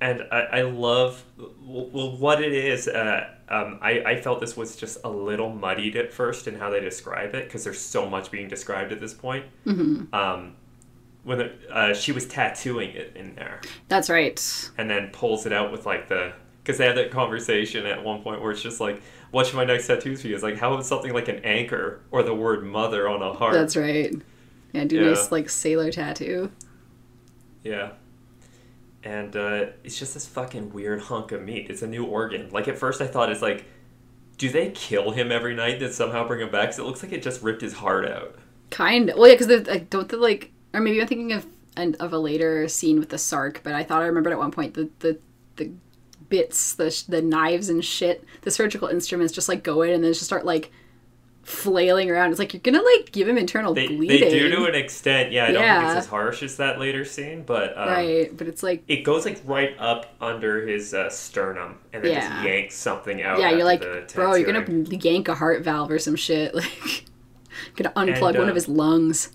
[0.00, 1.24] and I, I love
[1.62, 2.88] well what it is.
[2.88, 6.70] Uh, um, I, I felt this was just a little muddied at first in how
[6.70, 9.44] they describe it because there's so much being described at this point.
[9.66, 10.14] Mm-hmm.
[10.14, 10.56] Um,
[11.24, 14.70] when the, uh, she was tattooing it in there, That's right.
[14.76, 18.22] and then pulls it out with like the because they had that conversation at one
[18.22, 20.86] point where it's just like, "What should my next tattoos be?" Is like, how about
[20.86, 23.52] something like an anchor or the word mother on a heart?
[23.52, 24.14] That's right.
[24.72, 25.08] Yeah, do Yeah.
[25.10, 26.50] nice like sailor tattoo.
[27.62, 27.90] Yeah.
[29.04, 31.66] And uh, it's just this fucking weird hunk of meat.
[31.68, 32.48] It's a new organ.
[32.50, 33.66] Like at first, I thought it's like,
[34.38, 36.68] do they kill him every night that somehow bring him back?
[36.68, 38.36] Because it looks like it just ripped his heart out.
[38.70, 39.18] Kind of.
[39.18, 42.66] Well, yeah, because like, don't the like, or maybe I'm thinking of of a later
[42.68, 45.18] scene with the Sark, but I thought I remembered at one point the the
[45.56, 45.70] the
[46.28, 50.12] bits, the the knives and shit, the surgical instruments just like go in and then
[50.12, 50.70] just start like
[51.44, 52.30] flailing around.
[52.30, 55.30] It's like you're gonna like give him internal They, bleeding, they do to an extent.
[55.30, 58.36] Yeah, I don't think it's as harsh as that later scene, but um, right?
[58.36, 58.82] But it's like.
[58.88, 62.28] it goes like right up under his uh, sternum and then Yeah.
[62.28, 63.38] just yanks something out.
[63.38, 63.82] Yeah, you're like,
[64.14, 66.54] bro, you're gonna yank a heart valve or some shit.
[66.64, 67.04] Like,
[67.76, 69.30] gonna unplug And, one uh, of his lungs.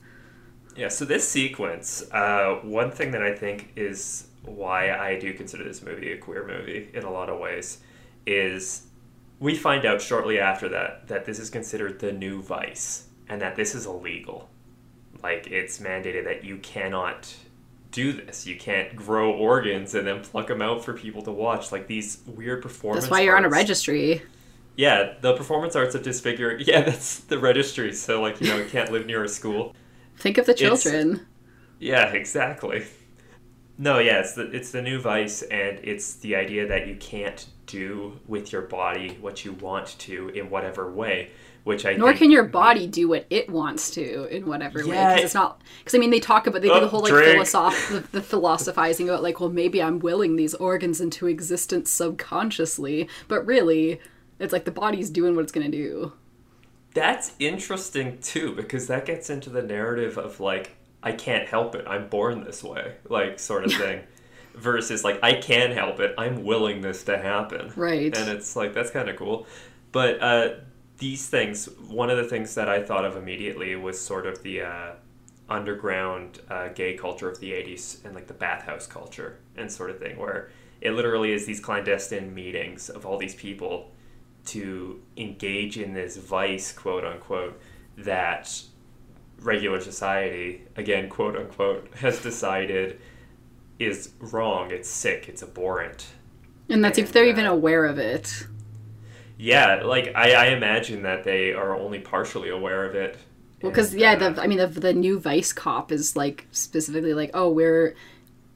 [0.75, 5.63] Yeah, so this sequence, uh, one thing that I think is why I do consider
[5.63, 7.79] this movie a queer movie in a lot of ways
[8.25, 8.83] is
[9.39, 13.55] we find out shortly after that that this is considered the new vice and that
[13.55, 14.49] this is illegal.
[15.23, 17.33] Like, it's mandated that you cannot
[17.91, 18.45] do this.
[18.47, 21.71] You can't grow organs and then pluck them out for people to watch.
[21.71, 24.21] Like, these weird performance That's why you're on a registry.
[24.75, 26.63] Yeah, the performance arts of disfiguring.
[26.67, 27.91] Yeah, that's the registry.
[27.93, 29.75] So, like, you know, you can't live near a school.
[30.17, 31.25] Think of the It's- children.
[31.79, 32.85] Yeah, exactly.
[33.81, 37.45] No, yeah, it's the it's the new vice, and it's the idea that you can't
[37.65, 41.29] do with your body what you want to in whatever way,
[41.63, 44.95] which I Nor can your body do what it wants to in whatever way.
[44.95, 45.13] Yeah.
[45.13, 45.61] Because it's not.
[45.79, 48.21] Because I mean, they talk about they do Oh, the whole like philosoph- the, the
[48.21, 54.01] philosophizing about like, well, maybe I'm willing these organs into existence subconsciously, but really,
[54.39, 56.11] it's like the body's doing what it's gonna do.
[56.93, 61.85] That's interesting too, because that gets into the narrative of like I can't help it,
[61.87, 64.01] I'm born this way, like sort of thing.
[64.55, 67.71] Versus like I can help it, I'm willing this to happen.
[67.75, 68.15] Right.
[68.17, 69.47] And it's like that's kind of cool.
[69.91, 70.49] But uh,
[70.97, 74.63] these things, one of the things that I thought of immediately was sort of the
[74.63, 74.91] uh,
[75.49, 79.99] underground uh, gay culture of the 80s and like the bathhouse culture and sort of
[79.99, 80.49] thing, where
[80.81, 83.91] it literally is these clandestine meetings of all these people
[84.45, 87.59] to engage in this vice, quote unquote,
[87.97, 88.61] that
[89.41, 92.99] regular society, again, quote unquote, has decided
[93.79, 96.07] is wrong, it's sick, it's abhorrent.
[96.67, 98.45] And that's if they're uh, even aware of it.
[99.37, 103.17] Yeah, like I, I imagine that they are only partially aware of it.
[103.61, 107.13] Well, because yeah, uh, the I mean, the, the new vice cop is like specifically
[107.13, 107.95] like, oh, we're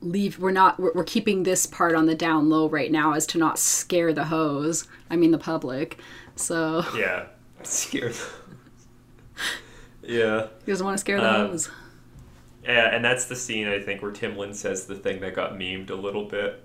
[0.02, 3.26] leave, we're not, we're, we're keeping this part on the down low right now as
[3.28, 4.88] to not scare the hose.
[5.10, 6.00] I mean, the public.
[6.36, 7.28] So yeah,
[7.64, 8.16] scared.
[10.04, 11.58] yeah, he doesn't want to scare the Um,
[12.64, 15.90] yeah, and that's the scene I think where Timlin says the thing that got memed
[15.90, 16.64] a little bit,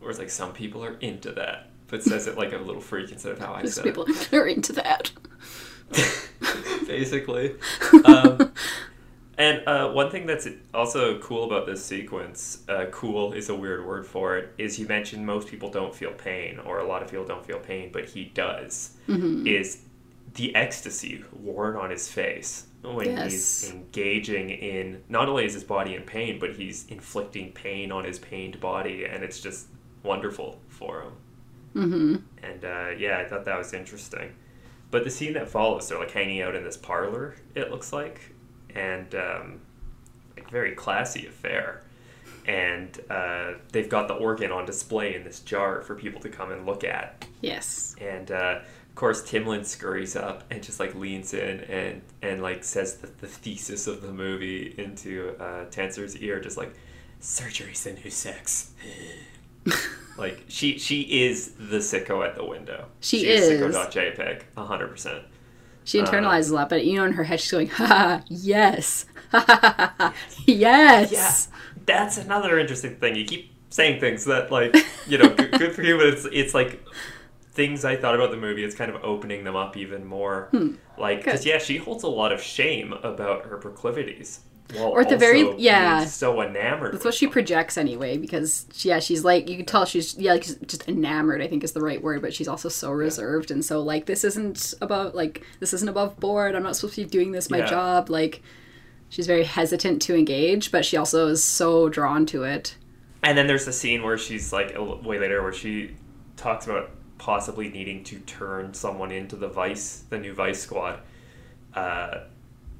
[0.00, 3.10] where it's like some people are into that, but says it like a little freak
[3.10, 5.10] instead of how I said people are into that.
[6.86, 7.54] Basically.
[8.04, 8.52] Um,
[9.38, 13.84] and uh, one thing that's also cool about this sequence, uh, cool is a weird
[13.84, 17.10] word for it, is you mentioned most people don't feel pain, or a lot of
[17.10, 18.96] people don't feel pain, but he does.
[19.08, 19.46] Mm-hmm.
[19.46, 19.80] Is
[20.34, 23.32] the ecstasy worn on his face when Yes.
[23.32, 28.04] he's engaging in not only is his body in pain, but he's inflicting pain on
[28.04, 29.68] his pained body, and it's just
[30.02, 31.12] wonderful for him.
[31.74, 32.16] Mm-hmm.
[32.44, 34.34] And uh, yeah, I thought that was interesting.
[34.90, 37.34] But the scene that follows, they're like hanging out in this parlor.
[37.54, 38.32] It looks like,
[38.74, 39.60] and um,
[40.36, 41.82] like very classy affair.
[42.46, 46.52] And uh, they've got the organ on display in this jar for people to come
[46.52, 47.26] and look at.
[47.40, 47.96] Yes.
[48.00, 48.60] And uh,
[48.94, 53.08] of course, Timlin scurries up and just like leans in and and like says the,
[53.08, 56.72] the thesis of the movie into uh, Tenser's ear, just like
[57.18, 58.70] surgery's the new sex.
[60.16, 62.86] like she she is the sicko at the window.
[63.00, 63.48] She is.
[63.48, 63.60] is.
[63.60, 65.24] Sicko.jpg, hundred percent.
[65.84, 69.06] She Uh, internalizes a lot, but you know, in her head, she's going, ha, yes,
[69.32, 70.14] ha,
[70.46, 71.12] yes.
[71.12, 73.16] Yeah, that's another interesting thing.
[73.16, 74.76] You keep saying things that like
[75.06, 76.82] you know good, good for you, but it's it's like
[77.54, 78.64] things I thought about the movie.
[78.64, 80.50] It's kind of opening them up even more.
[80.98, 81.48] Like because Hmm.
[81.48, 84.40] Yeah, she holds a lot of shame about her proclivities.
[84.72, 86.04] While Or at the very- yeah.
[86.06, 86.94] so enamored.
[86.94, 87.32] That's what she them.
[87.34, 91.42] projects anyway, because yeah, she's like you can tell she's yeah, like just enamored.
[91.42, 94.24] I think is the right word, but she's also so reserved and so like this
[94.24, 96.54] isn't about like this isn't above board.
[96.54, 97.66] I'm not supposed to be doing this my Yeah.
[97.66, 98.08] job.
[98.10, 98.40] Like
[99.10, 102.76] she's very hesitant to engage, but she also is so drawn to it.
[103.22, 105.94] and then there's the scene where she's like way later where she
[106.36, 111.00] talks about possibly needing to turn someone into the vice the new vice squad
[111.74, 112.20] uh,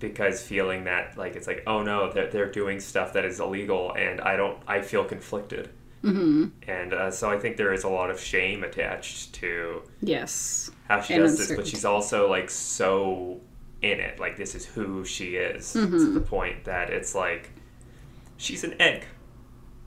[0.01, 3.92] because feeling that like it's like oh no they're, they're doing stuff that is illegal
[3.94, 5.70] and i don't i feel conflicted
[6.03, 6.47] mm-hmm.
[6.68, 10.70] and uh, so i think there is a lot of shame attached to Yes.
[10.88, 13.40] how she And does this, but she's also like so
[13.83, 14.18] in it.
[14.18, 16.14] Like this is who she is to Mm-hmm.
[16.14, 17.51] the point that it's like
[18.37, 19.05] she's an egg.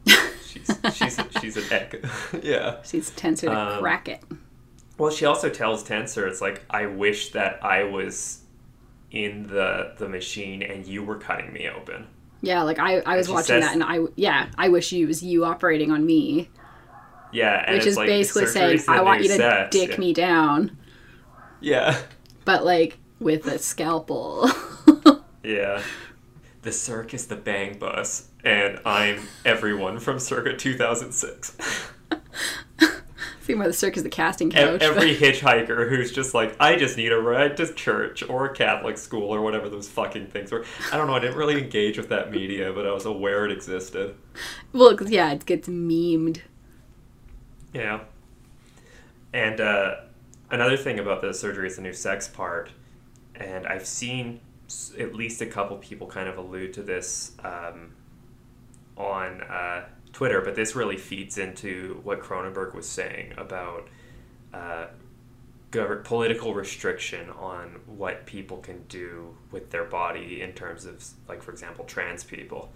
[0.07, 2.05] She's she's she's an egg.
[2.43, 2.77] yeah.
[2.83, 4.23] She's Tenser to Um, crack it.
[4.97, 8.39] Well, she also tells Tenser, it's like I wish that I was
[9.11, 12.07] in the the machine and you were cutting me open.
[12.41, 15.21] Yeah, like I, I was watching says- that and I yeah, I wish you was
[15.23, 16.49] you operating on me.
[17.31, 19.69] Yeah, and Which it's is like, basically saying I want you to sex.
[19.75, 19.97] dick yeah.
[19.97, 20.77] me down,
[21.59, 21.97] Yeah.
[22.45, 24.49] but like with a scalpel.
[25.43, 25.81] Yeah.
[26.63, 31.57] The circus, the bang bus, and I'm everyone from circa 2006.
[33.41, 34.81] See why the circus the casting couch.
[34.81, 38.97] Every hitchhiker who's just like, I just need a ride to church or a Catholic
[38.97, 40.65] school or whatever those fucking things were.
[40.91, 43.51] I don't know, I didn't really engage with that media, but I was aware it
[43.51, 44.15] existed.
[44.73, 46.41] well, 'cause, yeah, it gets memed.
[47.73, 48.01] Yeah.
[49.31, 49.95] And uh,
[50.51, 52.71] another thing about the surgery is the new sex part,
[53.35, 54.41] and I've seen
[54.99, 57.93] at least a couple people kind of allude to this um,
[58.97, 63.87] on uh, Twitter, but this really feeds into what Cronenberg was saying about
[64.53, 64.87] uh,
[65.71, 71.41] gov- political restriction on what people can do with their body in terms of, like,
[71.41, 72.71] for example, trans people.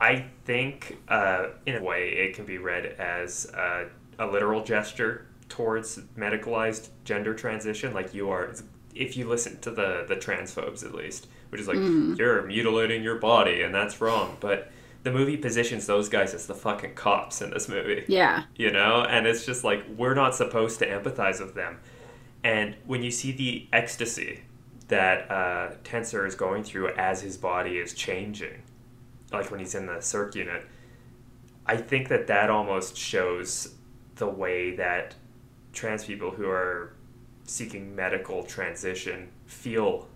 [0.00, 3.84] I think, uh, in a way, it can be read as uh,
[4.18, 7.94] a literal gesture towards medicalized gender transition.
[7.94, 8.54] Like you are,
[8.98, 11.76] if you listen to the the transphobes at least, which is like
[12.18, 14.36] you're mutilating your body and that's wrong.
[14.40, 14.70] But
[15.02, 18.42] the movie positions those guys as the fucking cops in this movie Yeah.
[18.56, 21.78] you know and it's just like we're not supposed to empathize with them
[22.42, 24.40] and when you see the ecstasy
[24.88, 28.62] that uh, tenser is going through as his body is changing
[29.32, 30.66] like when he's in the circ unit
[31.66, 33.76] i think that that almost shows
[34.16, 35.14] the way that
[35.72, 36.95] trans people who are
[37.46, 40.08] seeking medical transition feel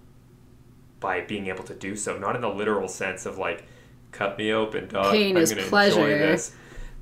[0.98, 3.64] by being able to do so not in the literal sense of like
[4.12, 6.00] cut me open dog Pain i'm is gonna pleasure.
[6.00, 6.52] enjoy this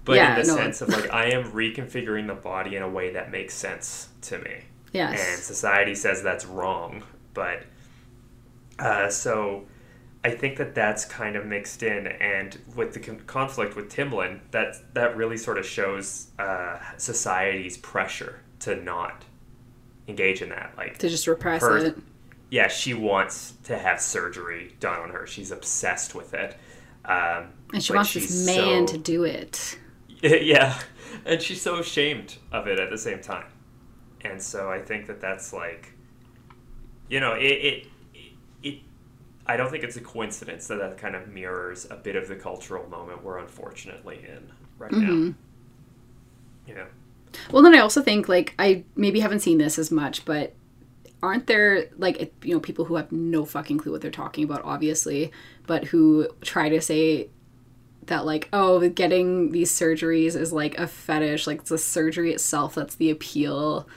[0.04, 0.56] but Yeah, in the no.
[0.56, 4.38] sense of like I am reconfiguring the body in a way that makes sense to
[4.38, 4.62] me.
[4.92, 5.10] Yes.
[5.20, 7.02] And society says that's wrong,
[7.34, 7.64] but
[8.78, 9.66] uh, so
[10.24, 14.40] I think that that's kind of mixed in, and with the con- conflict with Timlin,
[14.50, 19.24] that that really sort of shows uh, society's pressure to not
[20.08, 20.72] engage in that.
[20.76, 21.96] Like to just repress her- it.
[22.50, 25.26] yeah, she wants to have surgery done on her.
[25.26, 26.56] She's obsessed with it.
[27.04, 29.78] Um, And she wants this man so- to do it.
[30.22, 30.78] yeah,
[31.24, 33.46] and she's so ashamed of it at the same time,
[34.22, 35.92] and so I think that that's like,
[37.08, 37.86] you know, it it
[38.62, 38.78] it.
[39.46, 42.34] I don't think it's a coincidence that that kind of mirrors a bit of the
[42.34, 45.28] cultural moment we're unfortunately in right Mm-hmm.
[45.28, 45.34] now.
[46.66, 46.84] Yeah.
[47.52, 50.54] Well, then I also think like I maybe haven't seen this as much, but
[51.22, 54.62] aren't there like you know people who have no fucking clue what they're talking about,
[54.64, 55.32] obviously,
[55.66, 57.28] but who try to say
[58.06, 62.74] that like oh getting these surgeries is like a fetish, like it's the surgery itself
[62.74, 63.88] that's the appeal,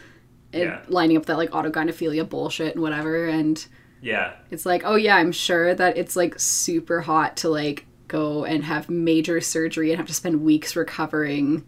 [0.54, 0.82] and Yeah.
[0.88, 3.66] lining up that like autogynephilia bullshit and whatever, and
[4.02, 4.34] Yeah.
[4.50, 8.66] it's like oh yeah, I'm sure that it's like super hot to like go and
[8.66, 11.64] have major surgery and have to spend weeks recovering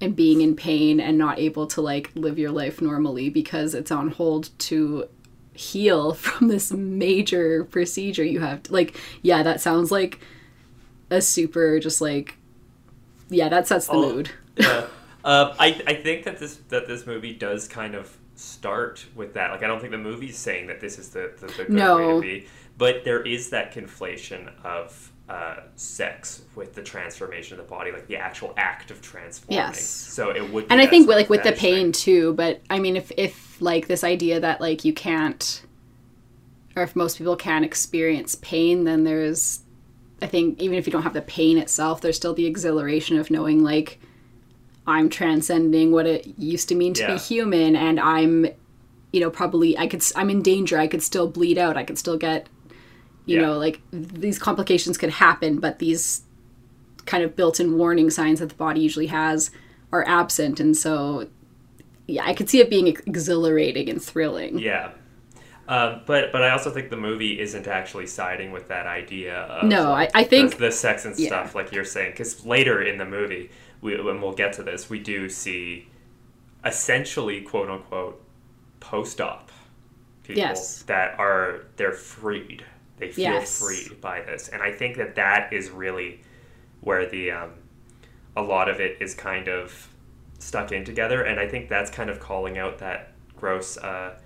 [0.00, 3.90] and being in pain and not able to like live your life normally because it's
[3.90, 5.08] on hold to
[5.54, 10.20] heal from this major procedure you have like yeah that sounds like
[11.10, 12.36] a super just like
[13.28, 14.30] yeah that sets the Oh, mood.
[15.24, 19.50] Um, I, I think that this that this movie does kind of start with that.
[19.50, 21.74] Like I don't think the movie's saying that this is the, the, the good way
[21.74, 22.14] No.
[22.14, 22.46] to be.
[22.78, 28.06] But there is that conflation of uh, sex with the transformation of the body, like
[28.06, 29.62] the actual act of transforming.
[29.66, 29.84] Yes.
[29.84, 31.74] So it would be and i think like with the fetish thing.
[31.74, 35.62] pain too but i mean if if like this idea that like you can't
[36.76, 39.60] or if most people can't experience pain then there's
[40.22, 43.30] i think even if you don't have the pain itself there's still the exhilaration of
[43.30, 43.98] knowing like
[44.86, 47.12] i'm transcending what it used to mean to Yeah.
[47.14, 48.46] be human and i'm
[49.12, 51.98] you know probably i could I'm in danger i could still bleed out i could
[51.98, 52.46] still get
[53.28, 53.46] you Yeah.
[53.46, 56.22] know like these complications could happen but these
[57.06, 59.50] kind of built-in warning signs that the body usually has
[59.92, 61.28] are absent and so
[62.06, 64.90] yeah i could see it being exhilarating and thrilling Yeah.
[65.68, 69.40] Um, but but I also think the movie isn't actually siding with that idea.
[69.40, 71.26] Of, No, I- I think- the, the sex and yeah.
[71.26, 73.50] stuff, like you're saying, because later in the movie,
[73.82, 75.86] we, when we'll get to this, we do see
[76.64, 78.22] essentially quote unquote
[78.80, 79.50] post op
[80.22, 80.82] people Yes.
[80.84, 82.64] that are they're freed.
[82.98, 83.60] They feel Yes.
[83.60, 86.20] freed by this, and I think that that is really
[86.80, 87.50] where the um,
[88.36, 89.88] a lot of it is kind of
[90.38, 93.76] stuck in together, and I think that's kind of calling out that gross.
[93.76, 94.18] Uh,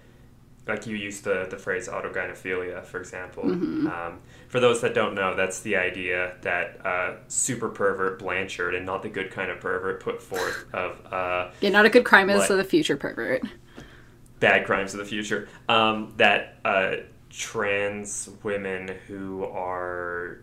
[0.68, 3.42] like you used the, the phrase autogynephilia, for example.
[3.50, 8.86] Um, for those that don't know, that's the idea that uh, super pervert Blanchard, and
[8.86, 12.30] not the good kind of pervert, put forth of uh, Yeah, not a good crime
[12.30, 12.54] is What?
[12.54, 13.42] the future pervert.
[14.38, 15.48] bad crimes of the future.
[15.68, 16.96] Um, that uh,
[17.32, 20.42] trans women who are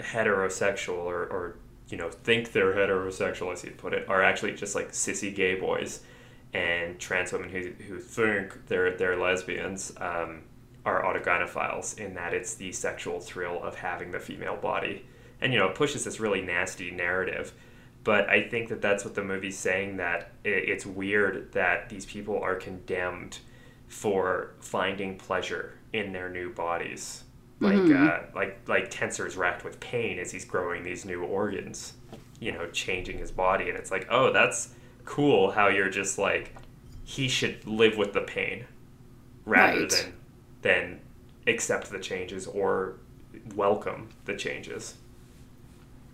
[0.00, 1.56] heterosexual or, or
[1.88, 5.54] you know think they're heterosexual, as you put it, are actually just like sissy gay
[5.54, 6.00] boys,
[6.52, 10.42] and trans women who, who think they're they're lesbians um,
[10.86, 15.04] are autogynephiles in that it's the sexual thrill of having the female body,
[15.42, 17.52] and you know it pushes this really nasty narrative.
[18.02, 22.38] But I think that that's what the movie's saying that it's weird that these people
[22.38, 23.38] are condemned
[23.88, 27.24] for finding pleasure in their new bodies.
[27.60, 31.94] Like uh, like like Tenser's racked with pain as he's growing these new organs,
[32.40, 34.74] you know, changing his body, and it's like, oh, that's
[35.06, 35.52] cool.
[35.52, 36.54] How you're just like,
[37.04, 38.66] he should live with the pain,
[39.46, 39.90] rather Right.
[39.90, 40.12] than
[40.62, 41.00] than
[41.46, 42.96] accept the changes or
[43.54, 44.94] welcome the changes.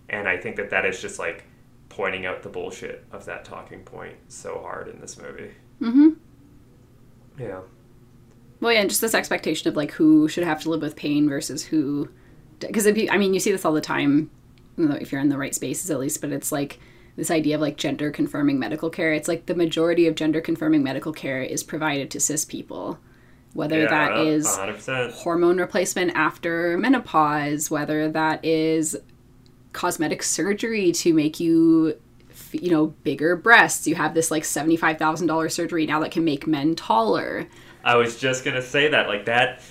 [0.09, 1.45] And I think that that is just like
[1.89, 5.51] pointing out the bullshit of that talking point so hard in this movie.
[5.81, 6.09] Mm-hmm.
[7.39, 7.61] Yeah.
[8.61, 11.27] Well, yeah, and just this expectation of like who should have to live with pain
[11.27, 12.09] versus who,
[12.59, 14.29] because I mean, you see this all the time,
[14.77, 16.21] if you're in the right spaces at least.
[16.21, 16.79] But it's like
[17.15, 19.13] this idea of like gender confirming medical care.
[19.13, 22.99] It's like the majority of gender confirming medical care is provided to cis people,
[23.53, 25.11] whether that Yeah, is 100%.
[25.13, 28.95] hormone replacement after menopause, whether that is
[29.73, 31.97] cosmetic surgery to make you,
[32.51, 33.87] you know, bigger breasts.
[33.87, 37.47] You have this like seventy-five thousand dollars surgery now that can make men taller.
[37.83, 39.61] I was just gonna say that, like that.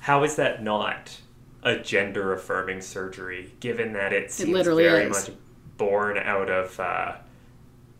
[0.00, 1.20] How is that not
[1.62, 3.52] a gender affirming surgery?
[3.60, 5.10] Given that it seems literally very is.
[5.10, 5.36] much
[5.76, 7.16] born out of, uh,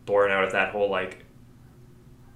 [0.05, 1.25] born out of that whole like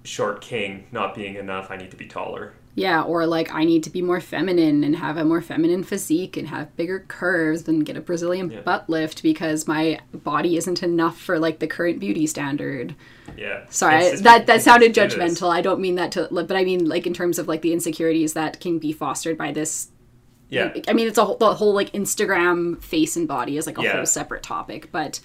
[0.04, 1.70] short king not being enough.
[1.70, 2.54] I need to be taller.
[2.78, 6.36] Yeah, or like I need to be more feminine and have a more feminine physique
[6.36, 8.60] and have bigger curves and get a Brazilian Yeah.
[8.60, 12.94] butt lift because my body isn't enough for like the current beauty standard.
[13.34, 13.64] Yeah.
[13.70, 15.40] Sorry, It's I- just- that that sounded just do this.
[15.40, 15.48] judgmental.
[15.50, 18.34] I don't mean that to, but I mean like in terms of like the insecurities
[18.34, 19.88] that can be fostered by this.
[20.50, 20.72] Yeah.
[20.86, 23.82] I mean, it's a whole, the whole like Instagram face and body is like a
[23.82, 23.96] Yeah.
[23.96, 25.18] whole separate topic, but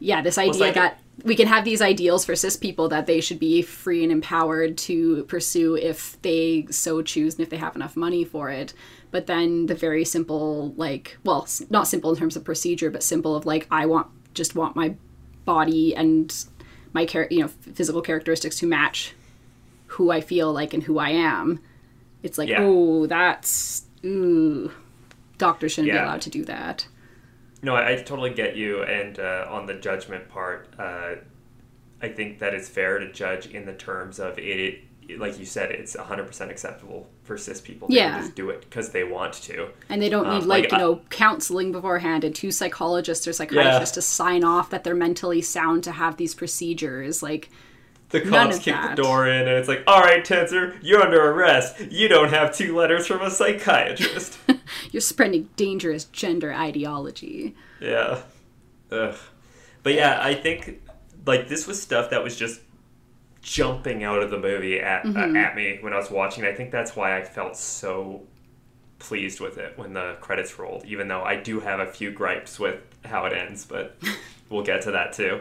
[0.00, 3.20] yeah, this idea like- that we can have these ideals for cis people that they
[3.20, 7.76] should be free and empowered to pursue if they so choose and if they have
[7.76, 8.72] enough money for it.
[9.10, 13.36] But then the very simple, like, well, not simple in terms of procedure, but simple
[13.36, 14.94] of like, I want just want my
[15.44, 16.34] body and
[16.94, 19.14] my char- you know physical characteristics to match
[19.88, 21.60] who I feel like and who I am.
[22.22, 22.60] It's like, Yeah.
[22.62, 24.70] oh, that's ooh,
[25.36, 26.86] doctors shouldn't be allowed to do that.
[27.62, 28.82] No, I, I totally get you.
[28.82, 31.16] And uh, on the judgment part, uh,
[32.02, 34.80] I think that it's fair to judge in the terms of it.
[35.18, 38.20] like you said, it's 100% acceptable for cis people to Yeah.
[38.20, 39.68] just do it because they want to.
[39.88, 43.26] And they don't Um, need like, like, you I- know counseling beforehand and two psychologists
[43.26, 47.24] or psychiatrists to sign off that they're mentally sound to have these procedures.
[47.24, 47.50] Like
[48.10, 48.96] The cops kick that.
[48.96, 51.80] the door in, and it's like, all right, Tenser, you're under arrest.
[51.90, 54.38] You don't have two letters from a psychiatrist.
[54.90, 57.54] you're spreading dangerous gender ideology.
[57.80, 58.22] yeah.
[58.90, 59.16] Ugh.
[59.84, 60.82] But yeah, I think,
[61.24, 62.60] like, this was stuff that was just
[63.42, 66.44] jumping out of the movie at, uh, at me when I was watching.
[66.44, 68.22] I think that's why I felt so
[68.98, 72.58] pleased with it when the credits rolled, even though I do have a few gripes
[72.58, 73.96] with how it ends, but
[74.50, 75.40] we'll get to that too.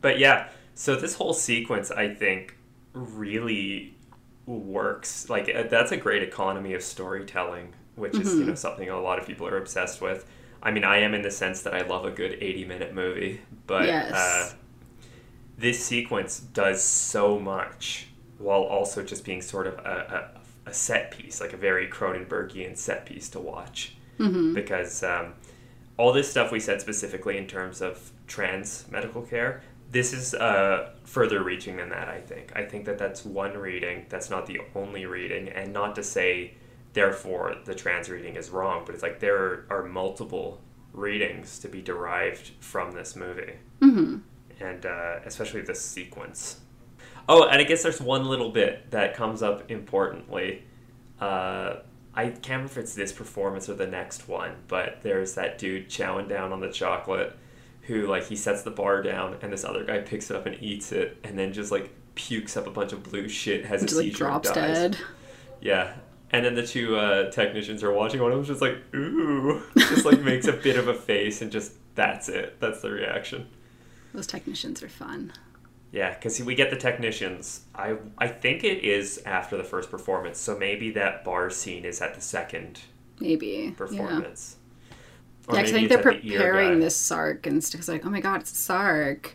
[0.00, 0.48] But yeah,
[0.78, 2.56] so this whole sequence, I think,
[2.92, 3.96] really
[4.46, 5.28] works.
[5.28, 9.18] Like, uh, that's a great economy of storytelling, which is, you know, something a lot
[9.18, 10.24] of people are obsessed with.
[10.62, 13.40] I mean, I am in the sense that I love a good 80 minute movie,
[13.66, 14.12] but Yes.
[14.12, 14.54] uh,
[15.58, 18.06] this sequence does so much
[18.38, 20.30] while also just being sort of a,
[20.66, 23.96] a, a set piece, like a very Cronenbergian set piece to watch.
[24.54, 25.34] Because um,
[25.96, 30.90] all this stuff we said specifically in terms of trans medical care, this is uh,
[31.04, 32.52] further reaching than that, I think.
[32.54, 36.54] I think that that's one reading, that's not the only reading, and not to say,
[36.92, 40.60] therefore, the trans reading is wrong, but it's like there are multiple
[40.92, 43.54] readings to be derived from this movie
[44.60, 46.60] and uh, especially this sequence.
[47.28, 50.64] Oh, and I guess there's one little bit that comes up importantly
[51.20, 51.76] uh,
[52.14, 55.88] I can't remember if it's this performance or the next one, but there's that dude
[55.88, 57.36] chowing down on the chocolate
[57.88, 60.62] who like he sets the bar down and this other guy picks it up and
[60.62, 63.86] eats it and then just like pukes up a bunch of blue shit, has a
[63.86, 64.76] Just like seizure, and drops dies.
[64.76, 64.98] dead.
[65.60, 65.94] Yeah.
[66.30, 68.20] And then the two uh, technicians are watching.
[68.20, 71.50] One of them's just like, ooh, just like makes a bit of a face, and
[71.50, 72.60] just that's it.
[72.60, 73.48] That's the reaction.
[74.12, 75.32] Those technicians are fun.
[75.90, 77.62] Yeah, because we get the technicians.
[77.74, 82.02] I I think it is after the first performance, so maybe that bar scene is
[82.02, 82.80] at the second
[83.20, 83.72] Maybe.
[83.76, 84.56] performance.
[85.48, 87.80] Or Yeah, I think they're the preparing this Sark and stuff.
[87.80, 89.34] It's like, oh my god, it's a Sark.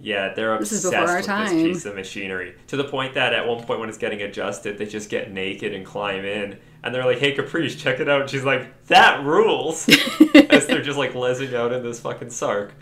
[0.00, 1.56] Yeah, they're This obsessed is before our with time.
[1.56, 4.76] this piece of machinery to the point that at one point when it's getting adjusted,
[4.76, 8.22] they just get naked and climb in, and they're like, "Hey, Caprice, check it out."
[8.22, 9.88] And she's like, "That rules!"
[10.50, 12.74] As they're just like lesing out in this fucking sark,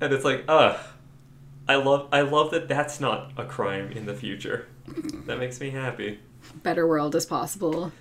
[0.00, 0.78] and it's like, ugh.
[1.68, 4.66] I love, I love that that's not a crime in the future.
[5.26, 6.18] That makes me happy.
[6.56, 7.92] Better world as possible.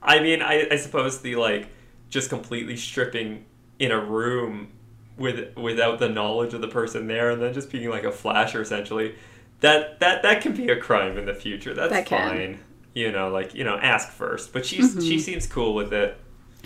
[0.00, 1.68] I mean, I, I suppose the like
[2.10, 3.44] just completely stripping
[3.78, 4.72] in a room
[5.16, 8.60] with without the knowledge of the person there, and then just being like a flasher
[8.62, 9.14] essentially.
[9.60, 11.74] That that that can be a crime in the future.
[11.74, 12.60] That's That fine.
[12.94, 14.52] You know, like you know, ask first.
[14.52, 15.00] But she's Mm-hmm.
[15.06, 16.16] she seems cool with it.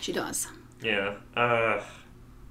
[0.01, 0.49] She does.
[0.83, 1.15] Yeah.
[1.37, 1.83] Uh,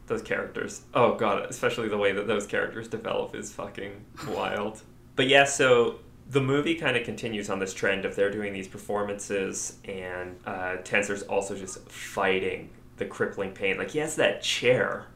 [0.08, 0.82] those characters.
[0.94, 3.92] Oh god, especially the way that those characters develop is fucking
[4.30, 4.82] wild.
[5.16, 8.68] But yeah, so the movie kind of continues on this trend of they're doing these
[8.68, 12.70] performances, and uh, Tenser's also just fighting
[13.02, 13.78] the crippling pain.
[13.78, 15.08] Like he has that chair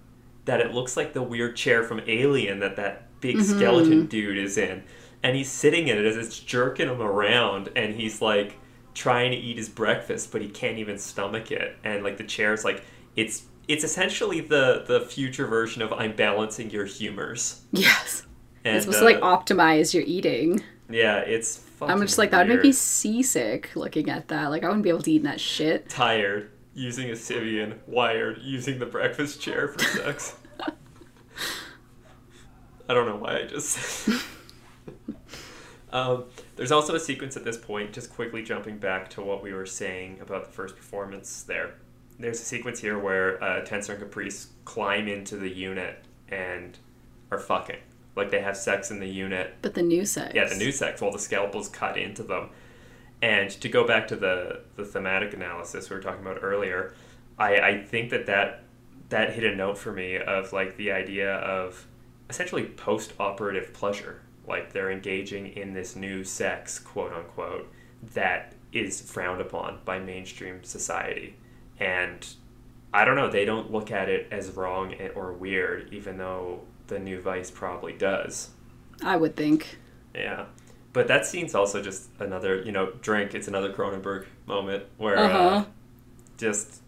[0.46, 4.58] that it looks like the weird chair from Alien that that big skeleton dude is
[4.58, 4.84] in,
[5.24, 8.58] and he's sitting in it as it's jerking him around, and he's like
[8.94, 12.66] trying to eat his breakfast, but he can't even stomach it, and like the chair's
[12.66, 12.84] like
[13.16, 17.62] it's it's essentially the the future version of I'm balancing your humors.
[17.72, 18.24] Yes.
[18.64, 20.64] And, it's supposed to like uh, optimize your eating.
[20.90, 21.62] yeah, it's.
[21.82, 24.48] I'm just like that would make me seasick looking at that.
[24.48, 25.88] Like I wouldn't be able to eat that shit.
[25.88, 30.36] tired using a Sivian, wired using the breakfast chair for sex.
[32.88, 34.08] I don't know why I just.
[35.92, 39.54] um, there's also a sequence at this point, just quickly jumping back to what we
[39.54, 41.76] were saying about the first performance there.
[42.20, 46.78] There's a sequence here where uh, Tenser and Caprice climb into the unit and
[47.32, 47.80] are fucking.
[48.16, 50.34] Like they have sex in the unit But the new sex.
[50.36, 52.50] yeah, the new sex while the scalpel's cut into them.
[53.26, 56.94] And to go back to the, the thematic analysis we were talking about earlier,
[57.40, 58.62] I, I think that, that
[59.10, 61.88] that hit a note for me of like the idea of
[62.30, 64.22] essentially post operative pleasure.
[64.48, 67.72] Like they're engaging in this new sex, quote unquote,
[68.14, 71.36] that is frowned upon by mainstream society.
[71.80, 72.28] And
[72.94, 77.00] I don't know, they don't look at it as wrong or weird, even though the
[77.00, 78.52] new Vice probably does.
[79.04, 79.80] I would think.
[80.14, 80.46] Yeah.
[80.96, 83.36] But that scene's also just another, you know, drink.
[83.36, 85.38] It's another Cronenberg moment where Uh-huh.
[85.38, 85.66] uh,
[86.38, 86.82] just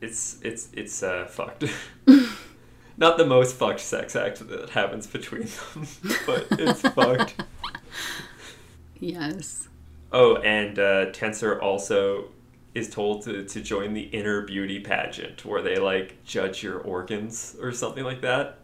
[0.00, 1.64] it's it's it's uh, fucked.
[2.96, 5.42] Not the most fucked sex act that happens between
[5.74, 5.86] them,
[6.26, 7.42] but it's fucked.
[8.98, 9.68] Yes.
[10.10, 12.30] Oh, and uh, Tensor also
[12.74, 17.56] is told to, to join the inner beauty pageant where they like judge your organs
[17.60, 18.58] or something like that.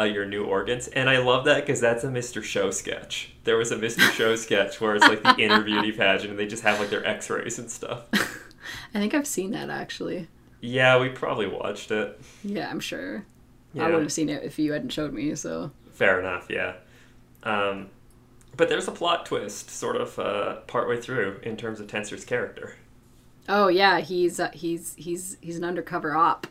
[0.00, 0.88] Uh, your new organs.
[0.88, 2.42] And I love that because that's a Mr.
[2.42, 3.32] Show sketch.
[3.44, 4.10] There was a Mr.
[4.14, 7.04] Show sketch where it's like the inner beauty pageant and they just have like their
[7.04, 8.04] x rays and stuff.
[8.14, 10.28] I think I've seen that actually.
[10.62, 12.18] Yeah, we probably watched it.
[12.42, 13.26] Yeah, I'm sure.
[13.74, 13.82] Yeah.
[13.82, 15.70] I wouldn't have seen it if you hadn't showed me, so.
[15.92, 16.76] Fair enough, yeah.
[17.42, 17.90] Um,
[18.56, 22.76] but there's a plot twist sort of uh, partway through in terms of Tenser's character.
[23.50, 26.46] Oh yeah, he's uh, he's he's he's an undercover op.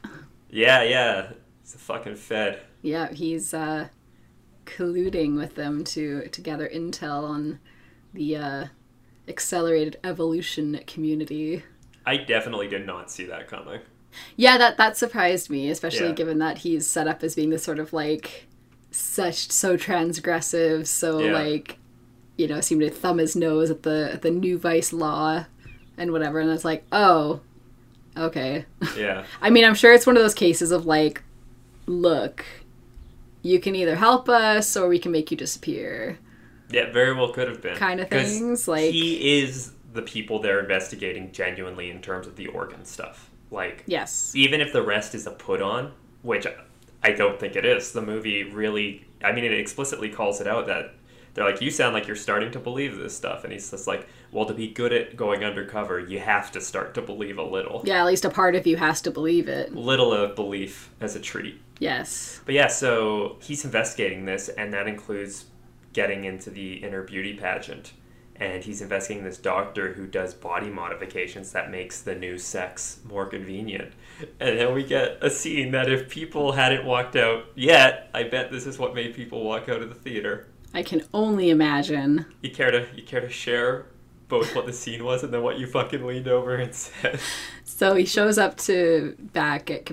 [0.51, 1.31] Yeah, yeah.
[1.63, 2.61] He's a fucking fed.
[2.81, 3.89] Yeah, he's uh
[4.65, 7.59] colluding with them to to gather intel on
[8.13, 8.65] the uh
[9.27, 11.63] accelerated evolution community.
[12.05, 13.81] I definitely did not see that coming.
[14.35, 16.13] Yeah, that that surprised me, especially Yeah.
[16.13, 18.47] given that he's set up as being this sort of like
[18.91, 21.33] such so transgressive, so Yeah.
[21.33, 21.77] like
[22.37, 25.45] you know, seemed to thumb his nose at the at the new vice law
[25.97, 27.41] and whatever, and it's like, oh,
[28.15, 28.65] okay.
[28.97, 29.25] Yeah.
[29.41, 31.21] I mean, I'm sure it's one of those cases of like,
[31.85, 32.45] look,
[33.41, 36.17] you can either help us or we can make you disappear.
[36.71, 37.75] Yeah, very well could have been.
[37.77, 42.47] Kind of things, like- he is the people they're investigating genuinely in terms of the
[42.47, 43.29] organ stuff.
[43.51, 44.33] Like Yes.
[44.35, 46.45] even if the rest is a put on, which
[47.01, 50.67] I don't think it is, the movie really I mean it explicitly calls it out
[50.67, 50.93] that
[51.33, 54.07] they're like, You sound like you're starting to believe this stuff and he's just like,
[54.31, 57.81] Well to be good at going undercover, you have to start to believe a little.
[57.85, 59.73] Yeah, at least a part of you has to believe it.
[59.75, 61.61] Little of belief as a treat.
[61.79, 62.41] Yes.
[62.45, 65.45] But yeah, so he's investigating this, and that includes
[65.93, 67.93] getting into the inner beauty pageant.
[68.35, 73.25] and he's investigating this doctor who does body modifications that makes the new sex more
[73.25, 73.91] convenient.
[74.39, 78.49] And then we get a scene that if people hadn't walked out yet, I bet
[78.51, 80.47] this is what made people walk out of the theater.
[80.73, 82.25] I can only imagine.
[82.41, 83.85] You care to you care to share
[84.27, 87.19] both what the scene was and then what you fucking leaned over and said?
[87.63, 89.91] So he shows up to back at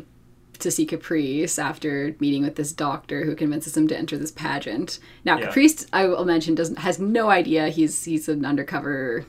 [0.58, 4.98] to see Caprice after meeting with this doctor who convinces him to enter this pageant.
[5.24, 5.46] Now Yeah.
[5.46, 9.26] Caprice, I will mention, doesn't has no idea he's he's an undercover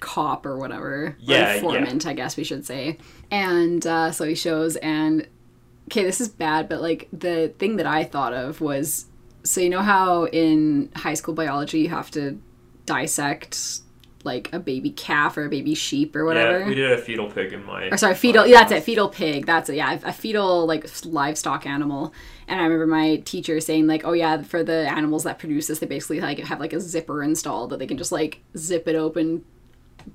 [0.00, 1.16] cop or whatever.
[1.20, 1.78] Yeah, or yeah.
[1.78, 2.98] informant, I guess we should say.
[3.30, 5.26] And uh, so he shows, and
[5.88, 9.06] okay, this is bad, but like the thing that I thought of was,
[9.44, 12.40] so you know how in high school biology you have to
[12.86, 13.80] dissect
[14.24, 16.60] like a baby calf or a baby sheep or whatever.
[16.60, 18.46] Yeah, we did a fetal pig in my Or sorry, fetal.
[18.46, 18.84] Yeah, that's it.
[18.84, 19.46] Fetal pig.
[19.46, 19.76] That's it.
[19.76, 22.12] Yeah, a fetal like livestock animal.
[22.46, 25.80] And I remember my teacher saying like, "Oh yeah, for the animals that produce this,
[25.80, 28.94] they basically like have like a zipper installed that they can just like zip it
[28.94, 29.44] open,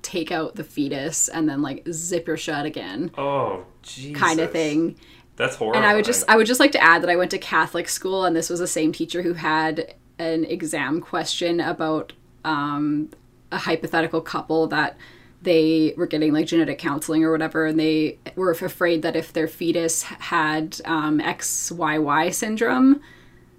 [0.00, 4.18] take out the fetus, and then like zipper shut again, Oh, Jesus.
[4.18, 4.96] kind of thing."
[5.38, 5.78] That's horrible.
[5.78, 7.88] And I would just I would just like to add that I went to Catholic
[7.88, 12.12] school and this was the same teacher who had an exam question about
[12.44, 13.10] um,
[13.52, 14.96] a hypothetical couple that
[15.40, 19.46] they were getting like genetic counseling or whatever and they were afraid that if their
[19.46, 23.00] fetus had um, XYY syndrome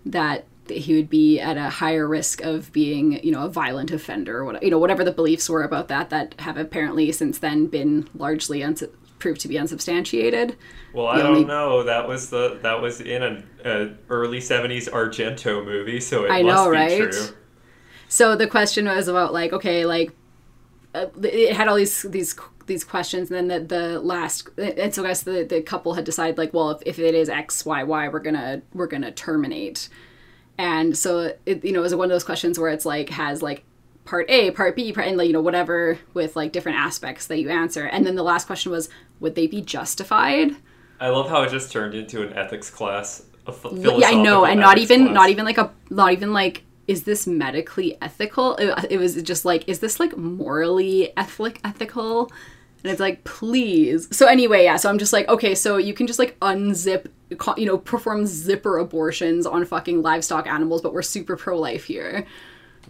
[0.06, 4.38] that he would be at a higher risk of being, you know, a violent offender
[4.38, 7.68] or whatever, you know, whatever the beliefs were about that that have apparently since then
[7.68, 8.84] been largely uns-
[9.20, 10.56] proved to be unsubstantiated.
[10.94, 11.84] Well, I the don't know.
[11.84, 16.56] That was the that was in an early '70s Argento movie, so it I must
[16.56, 17.12] know, be right?
[17.12, 17.36] true.
[18.08, 20.12] So the question was about like okay, like
[20.96, 25.04] uh, it had all these these these questions, and then the the last, and so
[25.04, 27.84] I guess the the couple had decided like, well, if, if it is X Y
[27.84, 29.90] Y, we're gonna we're gonna terminate,
[30.58, 33.42] and so it you know it was one of those questions where it's like has
[33.44, 33.64] like
[34.10, 37.40] part A, part B, part, and like you know whatever with like different aspects that
[37.40, 38.90] you answer, and then the last question was,
[39.20, 40.56] would they be justified?
[41.00, 43.24] I love how it just turned into an ethics class.
[43.72, 45.14] Yeah i know and not even class.
[45.16, 49.44] not even like a not even like is this medically ethical it, it was just
[49.44, 52.32] like is this like morally ethic ethical
[52.84, 56.06] and it's like please so anyway yeah so i'm just like okay so you can
[56.06, 57.08] just like unzip
[57.58, 62.28] you know perform zipper abortions on fucking livestock animals but we're super pro-life here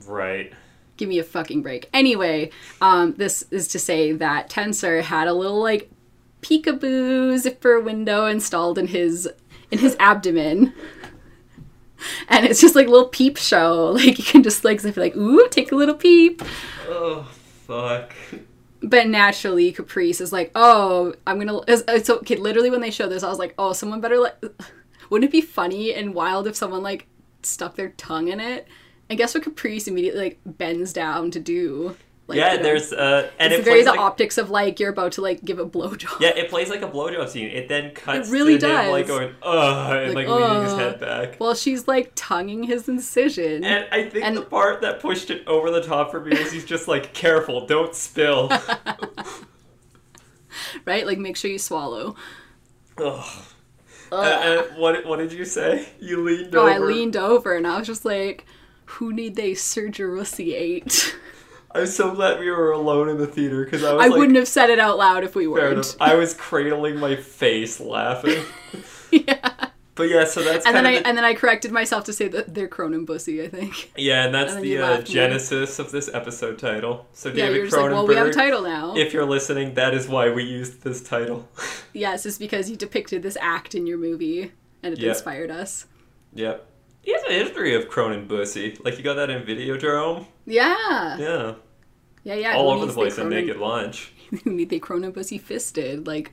[0.08, 0.54] right.
[1.00, 1.90] Give me a fucking break.
[1.94, 5.90] Anyway, um, this is to say that Tenser had a little like
[6.42, 9.30] peekaboo zipper window installed in his
[9.72, 10.74] in his abdomen.
[12.28, 13.92] And it's just like a little peep show.
[13.98, 16.42] Like you can just like zip like, ooh, take a little peep.
[16.90, 17.24] Oh
[17.66, 18.14] fuck.
[18.82, 21.60] But naturally, Caprice is like, oh, I'm gonna.
[21.62, 24.18] it's- it's So okay, literally when they show this, I was like, oh, someone better
[24.18, 24.36] like.
[25.10, 27.08] Wouldn't it be funny and wild if someone like
[27.42, 28.68] stuck their tongue in it?
[29.10, 31.96] And guess what Caprice immediately like bends down to do?
[32.28, 34.80] Like, yeah, you know, there's uh, and it's it very the like, optics of like
[34.80, 36.20] you're about to like give a blowjob.
[36.20, 37.48] yeah, it plays like a blowjob scene.
[37.48, 38.92] It then cuts It really to him does.
[38.92, 41.40] like going ugh and Like, like, leaning his head back.
[41.40, 43.64] Well, she's like tonguing his incision.
[43.64, 46.52] And I think And- the part that pushed it over the top for me is
[46.52, 48.50] he's just like, careful, don't spill.
[50.86, 51.06] right?
[51.06, 52.16] Like make sure you swallow.
[53.00, 53.44] Ugh.
[54.12, 55.88] Uh, uh, what, what did you say?
[56.00, 56.70] You leaned Oh, over.
[56.70, 58.46] I leaned over and I was just like,
[58.94, 61.14] who need they surgeruciate?
[61.72, 64.38] I'm so glad we were alone in the theater because I was I like, wouldn't
[64.38, 65.96] have said it out loud if we weren't.
[66.02, 68.44] I was cradling my face laughing.
[69.12, 69.68] yeah.
[69.94, 72.28] But yeah, so that's And then I the, and then I corrected myself to say
[72.30, 73.92] that they're Cronenbussy, I think.
[73.98, 77.06] yeah, and that's and the uh, genesis of this episode title.
[77.14, 78.96] So Yeah, David you're just like, well, we have a title now.
[78.96, 81.48] if you're listening, that is why we used this title.
[81.94, 85.10] yes, it's because you depicted this act in your movie and it Yeah.
[85.10, 85.86] inspired us.
[86.34, 86.66] yep.
[87.02, 88.84] He has a history of Cronenbussy.
[88.84, 90.28] Like you got that in Videodrome.
[90.46, 91.18] Yeah.
[91.18, 91.54] Yeah.
[92.24, 92.54] Yeah, yeah.
[92.56, 94.12] All over the place in Naked Lunch.
[94.44, 96.32] who need they Cronenbussy fisted, like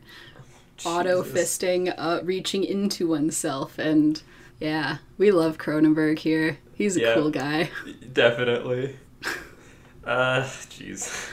[0.85, 4.23] auto fisting, uh, reaching into oneself, and
[4.61, 6.59] yeah, we love Cronenberg here.
[6.75, 7.15] He's a Yeah.
[7.15, 7.71] cool guy.
[8.13, 8.97] Definitely.
[10.05, 11.31] uh, jeez.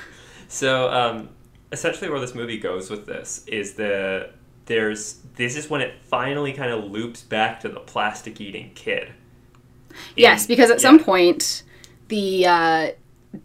[0.47, 1.29] So, um,
[1.71, 4.29] essentially, where this movie goes with this is the
[4.65, 9.11] there's this is when it finally kind of loops back to the plastic eating kid.
[10.15, 11.63] Yes, because at some point,
[12.07, 12.91] the uh,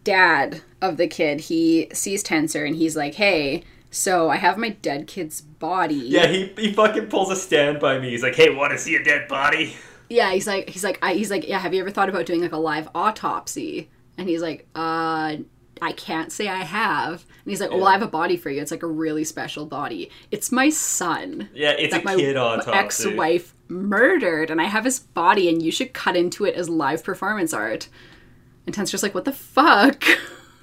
[0.03, 4.69] dad of the kid he sees Tenser and he's like, "Hey, so I have my
[4.69, 8.11] dead kid's body." Yeah, he, he fucking pulls a stand by me.
[8.11, 9.75] He's like, "Hey, want to see a dead body?"
[10.09, 11.59] Yeah, he's like, he's like, I, he's like, yeah.
[11.59, 13.89] Have you ever thought about doing like a live autopsy?
[14.17, 15.37] And he's like, uh,
[15.81, 17.25] I can't say I have.
[17.43, 18.61] And he's like, oh, well, I have a body for you.
[18.61, 20.09] It's like a really special body.
[20.31, 21.49] It's my son.
[21.53, 22.71] Yeah, it's a my, kid autopsy.
[22.71, 27.03] ex-wife murdered, and I have his body, and you should cut into it as live
[27.03, 27.87] performance art.
[28.65, 30.03] And Tenser's just like, what the fuck?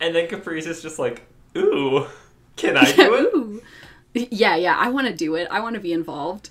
[0.00, 1.26] And then Caprice is just like,
[1.56, 2.06] ooh,
[2.56, 3.34] can I do it?
[3.34, 3.62] Ooh.
[4.14, 5.48] Yeah, yeah, I want to do it.
[5.50, 6.50] I want to be involved.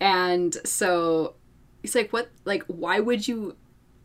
[0.00, 1.34] And so
[1.82, 2.30] he's like, what?
[2.44, 3.56] Like, why would you?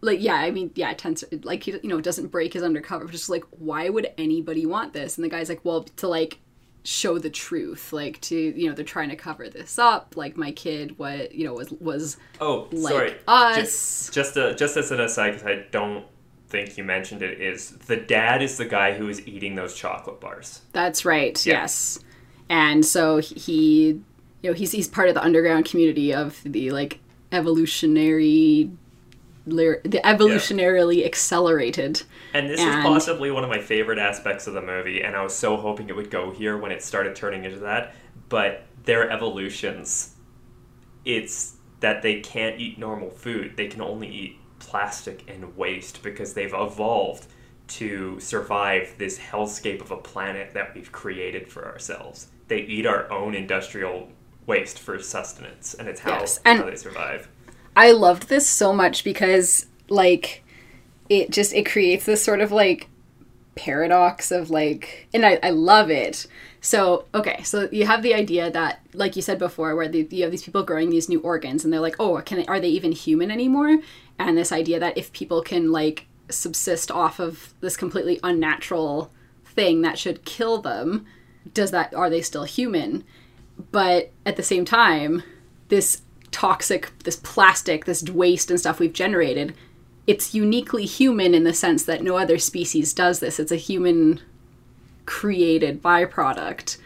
[0.01, 3.05] Like, yeah, I mean, yeah, Tenser, like, he, you know, doesn't break his undercover.
[3.05, 5.17] Just like, why would anybody want this?
[5.17, 6.39] And the guy's like, well, to like
[6.83, 10.15] show the truth, like to, you know, they're trying to cover this up.
[10.15, 13.15] Like, my kid, what, you know, was was Oh, like sorry.
[13.27, 13.55] us.
[13.55, 16.05] Just, just, a, just as an aside, because I don't
[16.47, 20.19] think you mentioned it, is the dad is the guy who is eating those chocolate
[20.19, 20.61] bars.
[20.71, 21.45] That's right.
[21.45, 21.61] Yeah.
[21.61, 21.99] Yes.
[22.49, 24.01] And so he,
[24.41, 26.99] you know, he's he's part of the underground community of the like
[27.31, 28.71] evolutionary,
[29.49, 32.03] the evolutionarily accelerated.
[32.33, 35.23] And this And- is possibly one of my favorite aspects of the movie, and I
[35.23, 37.93] was so hoping it would go here when it started turning into that.
[38.29, 40.15] But their evolutions,
[41.05, 43.53] it's that they can't eat normal food.
[43.55, 47.27] They can only eat plastic and waste because they've evolved
[47.67, 52.27] to survive this hellscape of a planet that we've created for ourselves.
[52.47, 54.09] They eat our own industrial
[54.47, 57.29] waste for sustenance, and it's how, Yes, and- how they survive.
[57.75, 60.43] I loved this so much because like
[61.09, 62.87] it just it creates this sort of like
[63.55, 66.27] paradox of like and I, I love it.
[66.61, 70.23] So okay so you have the idea that like you said before where the, you
[70.23, 72.91] have these people growing these new organs and they're like oh can are they even
[72.91, 73.79] human anymore?
[74.17, 79.11] And this idea that if people can like subsist off of this completely unnatural
[79.45, 81.05] thing that should kill them
[81.53, 83.03] does that are they still human?
[83.71, 85.23] But at the same time
[85.69, 86.01] this
[86.31, 89.53] toxic this plastic this waste and stuff we've generated
[90.07, 93.39] it's uniquely human in the sense that no other species does this.
[93.39, 94.19] It's a human
[95.05, 96.77] created byproduct.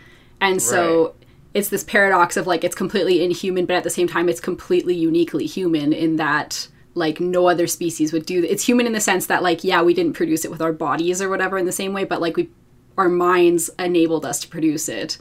[0.42, 1.14] And so Right.
[1.54, 4.94] it's this paradox of like it's completely inhuman but at the same time it's completely
[4.96, 9.26] uniquely human in that like no other species would do it's human in the sense
[9.28, 11.94] that like yeah we didn't produce it with our bodies or whatever in the same
[11.94, 12.50] way but like we
[12.98, 15.18] our minds enabled us to produce it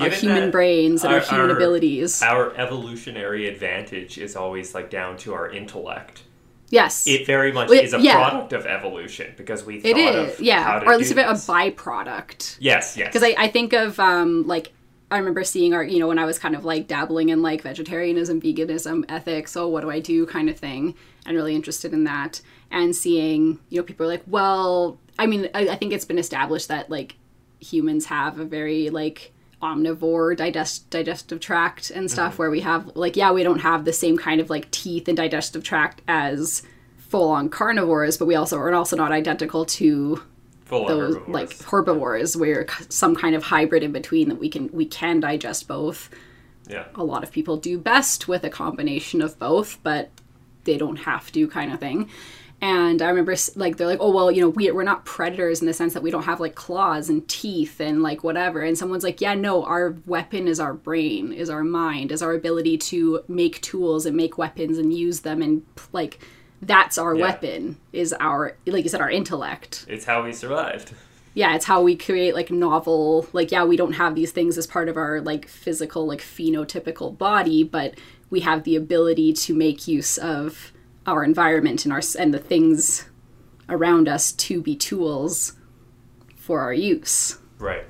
[0.00, 4.90] our human brains and our, our- human our- abilities Our evolutionary advantage is always like
[4.90, 6.22] down to our intellect.
[6.70, 8.14] yes It very much Well, is a yeah.
[8.14, 12.56] product of evolution because we thought it is of yeah or at least a byproduct
[12.60, 13.08] Yes, yes.
[13.08, 14.72] because I, I think of um like
[15.10, 17.62] I remember seeing our you know when I was kind of like dabbling in like
[17.62, 20.94] vegetarianism, veganism, ethics, oh what do I do kind of thing,
[21.26, 22.40] and really interested in that,
[22.70, 26.18] and seeing you know people are like, well, I mean I, I think it's been
[26.18, 27.16] established that like
[27.58, 29.32] humans have a very like
[29.62, 32.12] omnivore digest digestive tract and mm-hmm.
[32.12, 35.06] stuff where we have like yeah we don't have the same kind of like teeth
[35.06, 36.62] and digestive tract as
[36.96, 40.22] full on carnivores but we also are also not identical to
[40.64, 41.34] Full those herbivores.
[41.34, 45.68] like herbivores where some kind of hybrid in between that we can we can digest
[45.68, 46.08] both
[46.68, 46.84] yeah.
[46.94, 50.10] a lot of people do best with a combination of both but
[50.64, 52.08] they don't have to kind of thing
[52.62, 55.66] and i remember like they're like oh well you know we, we're not predators in
[55.66, 59.04] the sense that we don't have like claws and teeth and like whatever and someone's
[59.04, 63.22] like yeah no our weapon is our brain is our mind is our ability to
[63.28, 66.18] make tools and make weapons and use them and like
[66.62, 67.22] that's our Yeah.
[67.22, 70.92] weapon is our like you said our intellect It's how we survived.
[71.32, 74.66] yeah it's how we create like novel like yeah we don't have these things as
[74.66, 77.94] part of our like physical like phenotypical body but
[78.28, 80.72] we have the ability to make use of
[81.06, 83.08] our environment and our and the things
[83.68, 85.54] around us to be tools
[86.36, 87.84] for our use Right.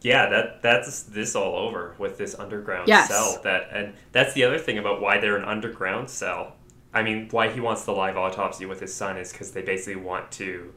[0.00, 3.08] Yeah, that that's this all over with this underground Yes.
[3.08, 3.40] cell.
[3.42, 6.56] That and that's the other thing about why they're an underground cell.
[6.92, 9.96] I mean, why he wants the live autopsy with his son is because they basically
[10.00, 10.72] want to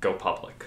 [0.00, 0.66] go public.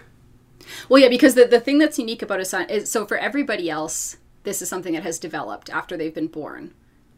[0.90, 3.70] well yeah because the, the thing that's unique about a son is so for everybody
[3.70, 6.74] else this is something that has developed after they've been born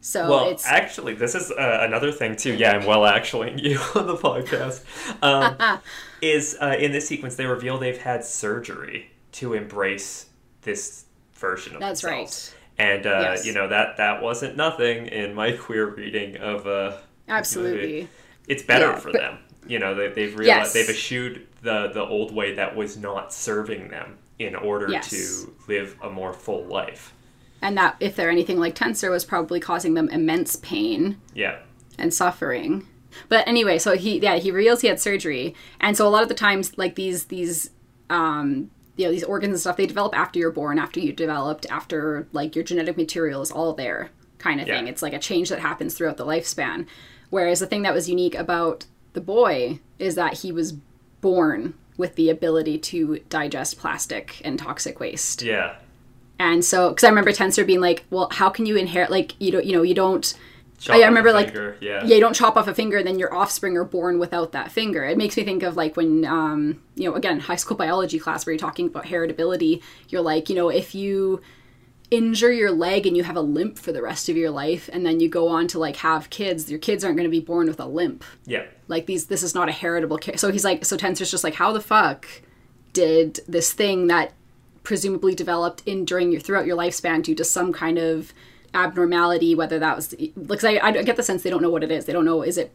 [0.07, 2.53] so Well, it's actually, this is uh, another thing too.
[2.53, 4.83] Yeah, I'm well actuallying you on the podcast.
[5.21, 5.79] Um,
[6.21, 10.27] is uh, in this sequence they reveal they've had surgery to embrace
[10.61, 11.05] this
[11.35, 12.53] version of That's themselves.
[12.79, 12.85] right.
[12.87, 13.45] And uh, Yes.
[13.45, 16.97] you know that that wasn't nothing in my queer reading of uh,
[17.27, 18.07] absolutely
[18.47, 19.37] it's better Yeah, for but- them.
[19.67, 20.73] You know, they, they've realized Yes.
[20.73, 25.09] they've eschewed the the old way that was not serving them in order Yes.
[25.09, 27.13] to live a more full life.
[27.61, 31.57] And that if they're anything like tenser was probably causing them immense pain Yeah.
[31.97, 32.87] and suffering.
[33.29, 36.29] But anyway, so he yeah he reveals he had surgery, and so a lot of
[36.29, 37.71] the times like these these
[38.11, 41.65] um you know these organs and stuff they develop after you're born, after you developed,
[41.69, 44.87] after like your genetic material is all there kind of thing.
[44.87, 46.85] It's like a change that happens throughout the lifespan.
[47.31, 50.73] Whereas the thing that was unique about the boy is that he was
[51.21, 55.41] born with the ability to digest plastic and toxic waste.
[55.41, 55.77] Yeah.
[56.39, 59.09] And so, because I remember Tenser being like, "Well, how can you inherit?
[59.09, 60.33] Like, you don't, you know, you don't
[60.79, 63.07] Chop I off remember, like, finger, yeah, yeah, you don't chop off a finger and
[63.07, 65.03] then your offspring are born without that finger.
[65.03, 68.45] It makes me think of like when, um, you know, again, high school biology class
[68.45, 69.81] where you're talking about heritability.
[70.09, 71.41] You're like, you know, if you
[72.11, 75.03] injure your leg and you have a limp for the rest of your life, and
[75.03, 77.67] then you go on to like have kids, your kids aren't going to be born
[77.67, 78.23] with a limp.
[78.45, 80.19] yeah, Like these, this is not a heritable.
[80.19, 82.27] Ca- so he's like, so tenser's just like, how the fuck
[82.93, 84.33] did this thing that
[84.87, 88.33] presumably developed in during your throughout your lifespan due to some kind of
[88.73, 91.91] abnormality, whether that was because I, I get the sense they don't know what it
[91.91, 92.05] is.
[92.05, 92.71] They don't know is it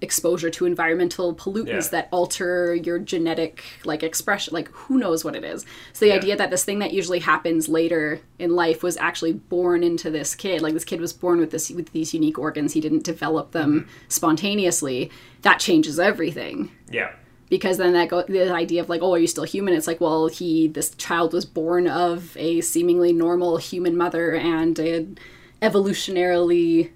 [0.00, 2.02] exposure to environmental pollutants Yeah.
[2.02, 4.54] that alter your genetic like expression?
[4.54, 5.66] Like who knows what it is?
[5.94, 6.18] So the Yeah.
[6.18, 10.36] idea that this thing that usually happens later in life was actually born into this
[10.36, 10.62] kid.
[10.62, 12.74] Like this kid was born with this with these unique organs.
[12.74, 13.90] He didn't develop them mm-hmm.
[14.06, 15.10] spontaneously.
[15.42, 16.70] That changes everything.
[16.88, 17.10] Yeah,
[17.48, 20.00] because then that go the idea of like oh are you still human it's like
[20.00, 25.18] well he this child was born of a seemingly normal human mother and an
[25.62, 26.90] evolutionarily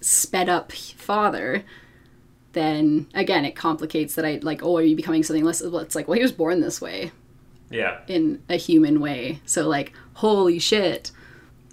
[0.00, 1.64] sped up father
[2.52, 5.94] then again it complicates that i like oh are you becoming something less well, it's
[5.94, 7.10] like well he was born this way
[7.70, 8.00] yeah.
[8.06, 11.10] in a human way so like holy shit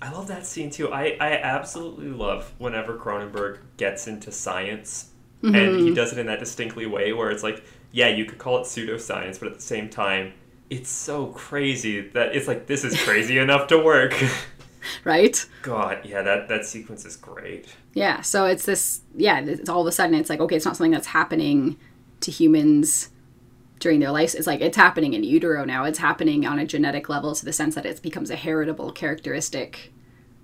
[0.02, 0.92] I love that scene too.
[0.92, 5.12] I, I absolutely love whenever Cronenberg gets into science
[5.44, 5.86] and Mm-hmm.
[5.86, 8.64] he does it in that distinctly way where it's like, yeah, you could call it
[8.64, 10.34] pseudoscience, but at the same time,
[10.70, 14.14] it's so crazy that it's like this is crazy enough to work.
[15.04, 17.68] right God, yeah, that that sequence is great.
[17.94, 19.02] Yeah, so it's this.
[19.16, 21.78] Yeah, it's all of a sudden it's like okay, it's not something that's happening
[22.22, 23.10] to humans
[23.80, 24.34] during their lives.
[24.36, 25.84] It's like it's happening in utero now.
[25.84, 29.92] It's happening on a genetic level to the sense that it becomes a heritable characteristic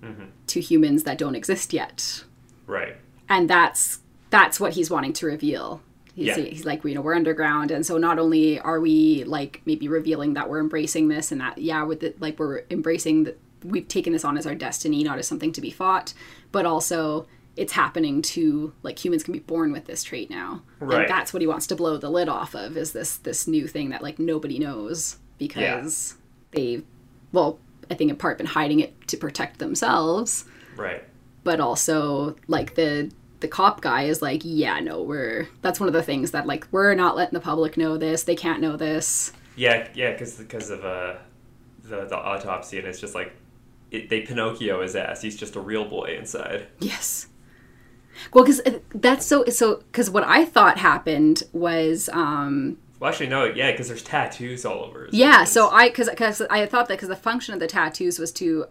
[0.02, 0.24] mm-hmm.
[0.48, 2.24] to humans that don't exist yet,
[2.66, 2.96] Right.
[3.28, 5.80] and that's that's what he's wanting to reveal.
[6.18, 6.38] He's, Yeah.
[6.38, 10.34] he's like, you know, we're underground, and so not only are we like maybe revealing
[10.34, 14.12] that we're embracing this and that, yeah, with it, like we're embracing that we've taken
[14.12, 16.12] this on as our destiny, not as something to be fought,
[16.50, 21.02] but also it's happening to like humans can be born with this trait now, Right.
[21.02, 23.68] and that's what he wants to blow the lid off of is this this new
[23.68, 26.16] thing that like nobody knows because
[26.50, 26.82] they,
[27.32, 27.58] well,
[27.90, 30.44] I think in part been hiding it to protect themselves
[30.76, 31.02] Right.
[31.44, 33.10] but also like the
[33.40, 36.66] the cop guy is like yeah no we're that's one of the things that like
[36.72, 40.70] we're not letting the public know this they can't know this Yeah, yeah, because because
[40.70, 41.14] of uh,
[41.82, 43.32] the the autopsy, and it's just like
[43.90, 45.22] it, they Pinocchio his ass.
[45.22, 46.66] He's just a real boy inside.
[46.78, 47.26] yes
[48.32, 48.60] well because
[48.94, 53.86] that's so so because what i thought happened was um Well, actually, no, yeah, because
[53.88, 55.04] there's tattoos all over.
[55.06, 58.18] His yeah so i because because i thought that because the function of the tattoos
[58.18, 58.66] was to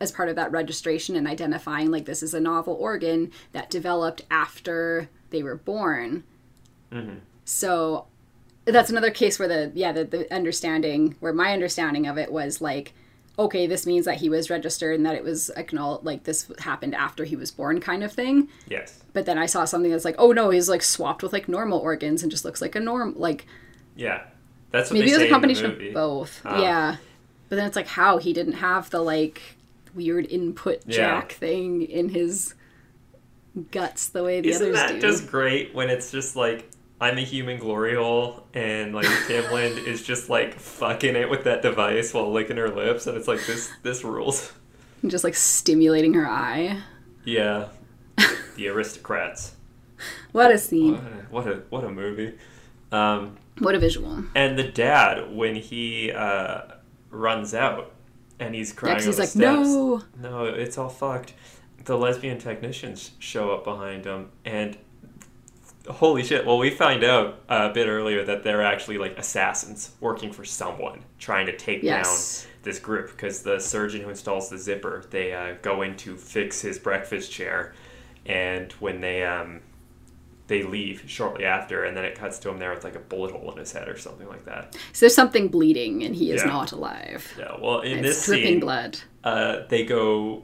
[0.00, 4.22] as part of that registration and identifying like this is a novel organ that developed
[4.30, 6.24] after they were born.
[7.44, 8.06] So
[8.64, 12.60] that's another case where the yeah the, the understanding where my understanding of it was
[12.60, 12.92] like
[13.38, 16.94] okay this means that he was registered and that it was acknowledged like this happened
[16.94, 18.48] after he was born kind of thing.
[18.68, 21.48] Yes, but then i saw something that's like oh no he's like swapped with like
[21.48, 23.46] normal organs and just looks like a norm like
[23.96, 24.22] yeah,
[24.70, 26.40] that's what maybe it was a combination of both.
[26.44, 26.60] Ah.
[26.60, 26.96] yeah.
[27.48, 28.18] But then it's like how?
[28.18, 29.42] He didn't have the like
[29.94, 30.96] weird input Yeah.
[30.96, 32.54] jack thing in his
[33.72, 36.70] guts the way the Isn't others that do just great when it's just like
[37.00, 41.62] I'm a human glory hole and like Timlin is just like fucking it with that
[41.62, 44.52] device while licking her lips and it's like this this rules.
[45.02, 46.82] And just like stimulating her eye
[47.24, 47.68] Yeah,
[48.56, 49.54] the aristocrats.
[50.32, 52.38] what a scene What a what a, what a movie.
[52.92, 56.62] Um, what a visual and the dad when he uh,
[57.10, 57.92] runs out
[58.40, 59.68] and he's crying Yeah, he's like, steps.
[59.68, 61.34] "No." no, it's all fucked.
[61.84, 64.76] The lesbian technicians show up behind him, and
[65.88, 66.44] holy shit!
[66.44, 71.04] Well, we find out a bit earlier that they're actually like assassins working for someone,
[71.18, 72.42] trying to take Yes.
[72.44, 73.10] down this group.
[73.10, 77.32] Because the surgeon who installs the zipper, they uh, go in to fix his breakfast
[77.32, 77.74] chair,
[78.26, 79.60] and when they um,
[80.50, 83.30] they leave shortly after, and then it cuts to him there with like a bullet
[83.32, 84.74] hole in his head or something like that.
[84.92, 86.48] So there's something bleeding and he is Yeah.
[86.50, 87.32] not alive.
[87.38, 88.98] Yeah, well, in It's this dripping scene, blood.
[89.24, 90.42] uh, they go,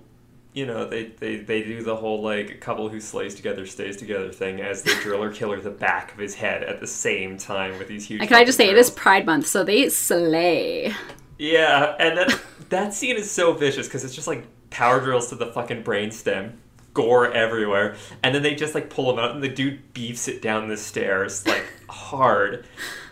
[0.54, 4.32] you know, they, they, they do the whole like couple who slays together stays together
[4.32, 7.78] thing as they drill or killer the back of his head at the same time
[7.78, 8.20] with these huge.
[8.20, 8.90] And can I just say fucking it is.
[8.90, 10.94] Pride Month, so they slay.
[11.38, 12.28] Yeah, and then
[12.70, 16.52] that scene is so vicious because it's just like power drills to the fucking brainstem,
[16.96, 20.40] gore everywhere, and then they just like pull him out, and the dude beefs it
[20.42, 22.64] down the stairs like hard,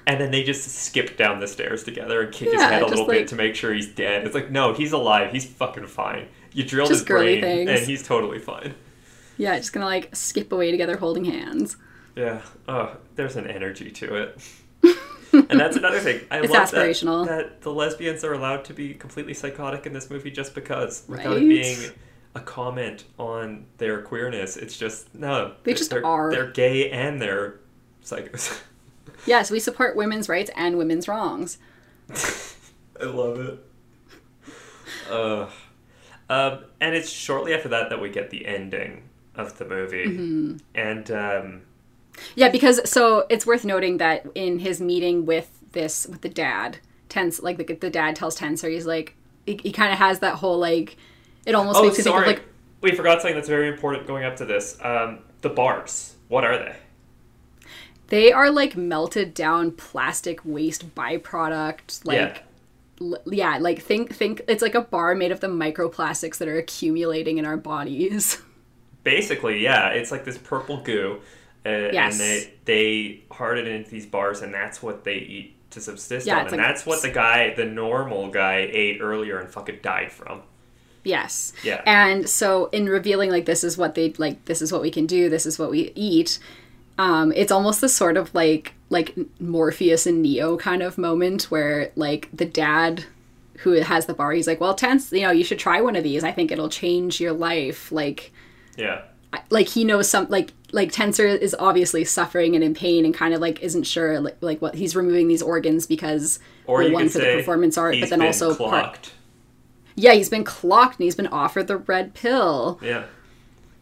[0.07, 3.07] and then they just skip down the stairs together and kick his head a little
[3.07, 4.25] like- bit to make sure he's dead.
[4.27, 6.29] It's like no, he's alive, he's fucking fine.
[6.53, 7.69] You drilled his brain, things.
[7.71, 8.75] and he's totally fine.
[9.37, 11.77] Yeah, just gonna like skip away together holding hands.
[12.17, 12.41] Yeah.
[12.69, 14.39] Oh, there's an energy to it.
[15.33, 16.21] and that's another thing.
[16.31, 20.09] I It's love that- That, the lesbians are allowed to be completely psychotic in this
[20.11, 21.43] movie just because, without Right?
[21.43, 21.91] it being
[22.35, 24.57] a comment on their queerness.
[24.57, 25.55] It's just no.
[25.65, 26.31] They just they're, are.
[26.31, 27.61] They're gay and they're
[28.05, 28.61] psychos.
[29.27, 31.57] Yes, we support women's rights and women's wrongs.
[33.01, 33.59] I love it.
[35.11, 35.47] Uh,
[36.29, 39.05] um, and it's shortly after that that we get the ending
[39.35, 40.57] of the movie, Mm-hmm.
[40.75, 41.63] and um,
[42.35, 46.79] Yeah, because so it's worth noting that in his meeting with this with the dad,
[47.09, 49.15] Tense like the, the dad tells Tenser he's like
[49.47, 50.97] he, he kind of has that whole like
[51.47, 52.45] it almost oh, makes you think sorry, of like
[52.81, 54.79] we forgot something that's very important going up to this.
[54.83, 56.15] Um, the bars.
[56.29, 56.77] What are they?
[58.09, 62.43] they are like melted down plastic waste byproduct like
[63.01, 66.59] l- yeah like think think it's like a bar made of the microplastics that are
[66.59, 68.41] accumulating in our bodies
[69.05, 71.21] Basically, yeah, it's like this purple goo,
[71.67, 72.13] uh, Yes.
[72.13, 76.37] and they they harden into these bars, and that's what they eat to subsist Yeah,
[76.39, 80.11] on, and like- that's what the guy, the normal guy, ate earlier and fucking died
[80.11, 80.41] from.
[81.05, 81.83] Yes Yeah.
[81.87, 85.07] and so in revealing like this is what they like this is what we can
[85.07, 86.39] do this is what we eat
[86.99, 91.91] um it's almost the sort of like like morpheus and neo kind of moment where
[91.97, 93.05] like the dad
[93.59, 96.03] who has the bar he's like well tense you know you should try one of
[96.05, 98.33] these i think it'll change your life like
[98.77, 99.03] Yeah,
[99.51, 103.33] like he knows some like like Tenser is obviously suffering and in pain and kind
[103.33, 107.19] of like isn't sure like, like what he's removing these organs because or one for
[107.19, 109.13] the performance art but then also part, clocked.
[109.95, 112.79] Yeah he's been clocked and he's been offered the red pill.
[112.83, 113.05] Yeah,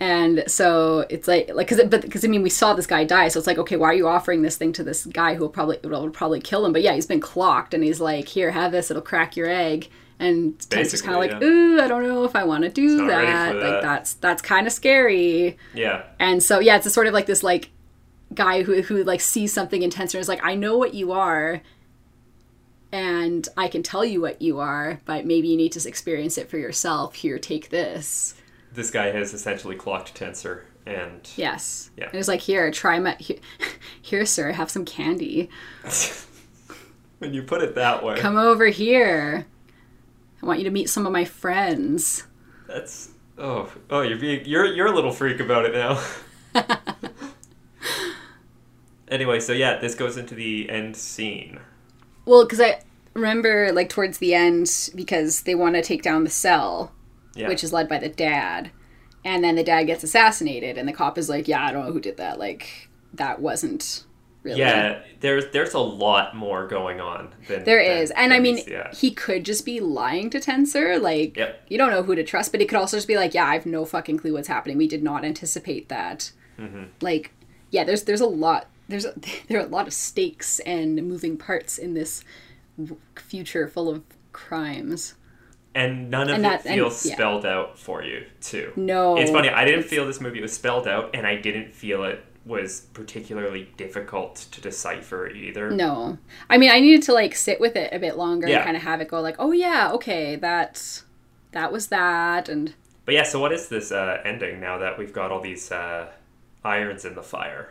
[0.02, 3.04] and so it's like like because it, but because i mean we saw this guy
[3.04, 5.42] die so it's like okay why are you offering this thing to this guy who
[5.42, 6.72] will probably will probably kill him?
[6.72, 8.90] But yeah he's been clocked and he's like here have this.
[8.90, 9.88] It'll crack your egg.
[10.18, 11.48] And Tenser's kind of like yeah.
[11.48, 13.56] ooh i don't know if i want to do ready that.
[13.56, 15.56] like that's that's kind of scary.
[15.72, 17.70] Yeah, and so yeah, it's a sort of like this like
[18.34, 21.60] guy who who like sees something intense and is like, I know what you are,
[22.92, 26.50] and I can tell you what you are, but maybe you need to experience it
[26.50, 27.14] for yourself.
[27.14, 28.34] Here, take this.
[28.72, 31.90] this guy has essentially clocked Tenser, and Yes.
[31.96, 32.06] Yeah.
[32.06, 33.38] And it's like, here, try my here,
[34.02, 35.48] here, sir, have some candy.
[37.18, 39.46] when you put it that way, Come over here.
[40.42, 42.26] I want you to meet some of my friends.
[42.66, 46.02] that's oh oh you're being you're you're a little freak about it now.
[49.08, 51.60] anyway, so yeah, this goes into the end scene.
[52.24, 52.80] Well, because I
[53.14, 56.92] remember like towards the end because they want to take down the cell.
[57.34, 58.70] Yeah, which is led by the dad.
[59.24, 61.92] And then the dad gets assassinated, and the cop is like, "Yeah, I don't know
[61.92, 62.38] who did that.
[62.38, 64.04] Like, that wasn't
[64.42, 65.00] really." yeah.
[65.20, 68.92] There's there's a lot more going on than there than- is, and I mean, yeah.
[68.92, 70.98] he could just be lying to Tenser.
[70.98, 71.66] Like, Yep.
[71.68, 73.54] you don't know who to trust, but he could also just be like, "Yeah, I
[73.54, 74.76] have no fucking clue what's happening.
[74.76, 76.84] We did not anticipate that." Mm-hmm.
[77.00, 77.32] Like,
[77.70, 79.14] yeah, there's there's a lot there's a,
[79.48, 82.24] there are a lot of stakes and moving parts in this
[83.16, 84.02] future full of
[84.32, 85.14] crimes.
[85.74, 87.14] and none of And it that- and- feels yeah.
[87.14, 88.72] spelled out for you too.
[88.76, 89.48] No, It's funny.
[89.48, 93.68] I didn't feel this movie was spelled out, and I didn't feel it was particularly
[93.76, 95.70] difficult to decipher either.
[95.70, 96.18] No.
[96.50, 98.56] I mean, I needed to like sit with it a bit longer Yeah.
[98.56, 101.02] and kind of have it go like, "Oh yeah, okay, that
[101.52, 102.74] that was that." And
[103.04, 106.08] But yeah, so what is this uh, ending now that we've got all these uh,
[106.64, 107.68] irons in the fire?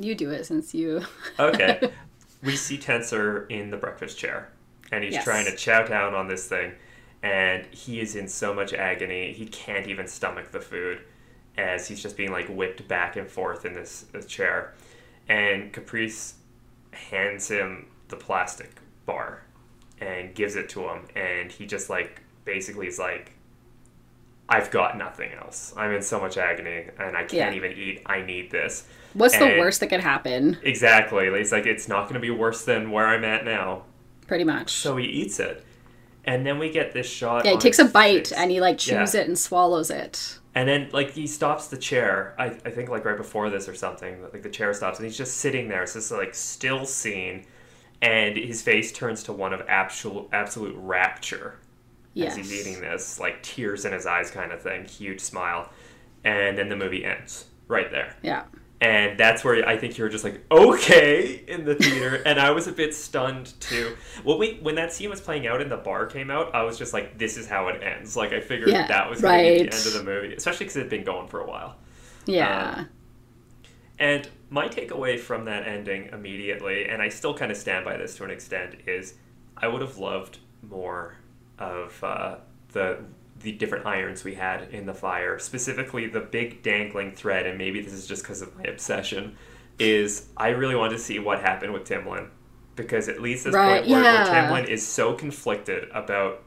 [0.00, 1.02] You do it since you
[1.38, 1.78] Okay.
[2.42, 4.48] we see Tenser in the breakfast chair,
[4.90, 5.24] and he's Yes.
[5.24, 6.72] trying to chow down on this thing,
[7.22, 11.02] and he is in so much agony, he can't even stomach the food
[11.58, 14.72] as he's just being like whipped back and forth in this, this chair.
[15.28, 16.34] And Caprice
[16.92, 19.42] hands him the plastic bar
[20.00, 23.32] and gives it to him, and he just like basically is like,
[24.48, 25.74] I've got nothing else.
[25.76, 27.52] I'm in so much agony, and I can't Yeah.
[27.52, 28.02] even eat.
[28.06, 28.88] I need this.
[29.14, 30.58] What's the worst that could happen?
[30.62, 31.26] Exactly.
[31.26, 33.84] It's like it's not going to be worse than where I'm at now.
[34.26, 34.70] Pretty much.
[34.70, 35.64] So he eats it,
[36.24, 37.44] and then we get this shot.
[37.44, 38.32] yeah, he takes a bite face.
[38.32, 39.22] and he like chews Yeah.
[39.22, 40.38] it and swallows it.
[40.54, 42.34] And then like he stops the chair.
[42.38, 44.22] I, I think like right before this or something.
[44.32, 45.82] Like the chair stops and he's just sitting there.
[45.82, 47.46] It's this like still scene,
[48.02, 51.56] and his face turns to one of absolute absolute rapture
[52.14, 52.32] Yes.
[52.32, 54.84] as he's eating this, like tears in his eyes, kind of thing.
[54.84, 55.70] Huge smile,
[56.24, 58.16] and then the movie ends right there.
[58.22, 58.42] Yeah.
[58.80, 62.50] And that's where I think you were just like okay in the theater, and I
[62.50, 63.96] was a bit stunned too.
[64.22, 66.78] When we when that scene was playing out and the bar came out, I was
[66.78, 68.16] just like, this is how it ends.
[68.16, 69.60] Like I figured Yeah, that was going to be right.
[69.60, 71.76] the end of the movie, especially because it had been going for a while.
[72.26, 72.74] Yeah.
[72.76, 72.88] Um,
[73.98, 78.16] And my takeaway from that ending immediately, and I still kind of stand by this
[78.16, 79.14] to an extent, is
[79.56, 81.16] I would have loved more
[81.58, 82.36] of uh,
[82.72, 83.04] the
[83.40, 87.80] the different irons we had in the fire, specifically the big dangling thread, and maybe
[87.80, 89.36] this is just because of my obsession,
[89.78, 92.28] is I really wanted to see what happened with Timlin.
[92.76, 94.24] Because at least this Right, point where, where.
[94.26, 96.42] Timlin is so conflicted about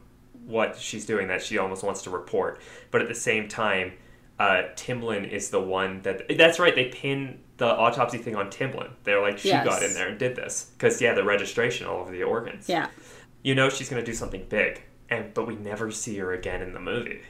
[0.46, 2.60] what she's doing that she almost wants to report.
[2.92, 3.94] But at the same time,
[4.40, 6.36] uh, Timlin is the one that.
[6.38, 6.74] That's right.
[6.74, 8.90] They pin the autopsy thing on Timlin.
[9.04, 9.64] They're like, she Yes.
[9.66, 12.68] got in there and did this because yeah, the registration all over the organs.
[12.68, 12.88] Yeah.
[13.44, 14.82] You know she's gonna do something big,
[15.14, 17.22] and but we never see her again in the movie.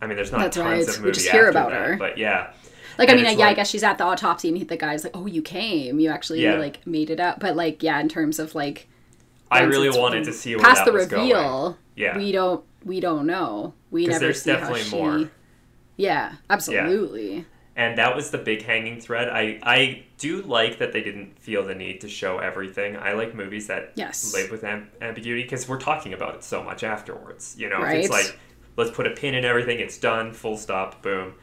[0.00, 0.88] I mean, there's not That's tons right.
[0.88, 1.96] of We movie just hear about that, her.
[1.96, 2.52] but yeah.
[2.98, 5.26] Like I mean, yeah, I guess she's at the autopsy, and the guy's like, "Oh,
[5.26, 5.98] you came.
[5.98, 6.54] You actually Yeah.
[6.56, 8.86] like made it up." But like, yeah, in terms of like,
[9.50, 11.28] I really wanted to see where past the reveal.
[11.28, 11.76] going.
[11.96, 12.16] Yeah.
[12.16, 13.74] we don't we don't know.
[13.90, 14.94] We never there's see how she.
[14.96, 15.30] more.
[15.96, 17.46] Yeah, absolutely.
[17.76, 19.28] And that was the big hanging thread.
[19.28, 22.96] I I do like that they didn't feel the need to show everything.
[22.96, 24.32] I like movies that Yes.
[24.32, 27.56] live with am- ambiguity because we're talking about it so much afterwards.
[27.58, 28.38] You know, if it's like
[28.76, 31.34] let's put a pin in everything, it's done, full stop, boom.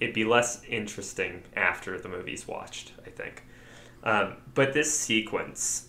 [0.00, 2.92] It'd be less interesting after the movie's watched.
[3.06, 3.42] I think,
[4.04, 5.87] um, but this sequence.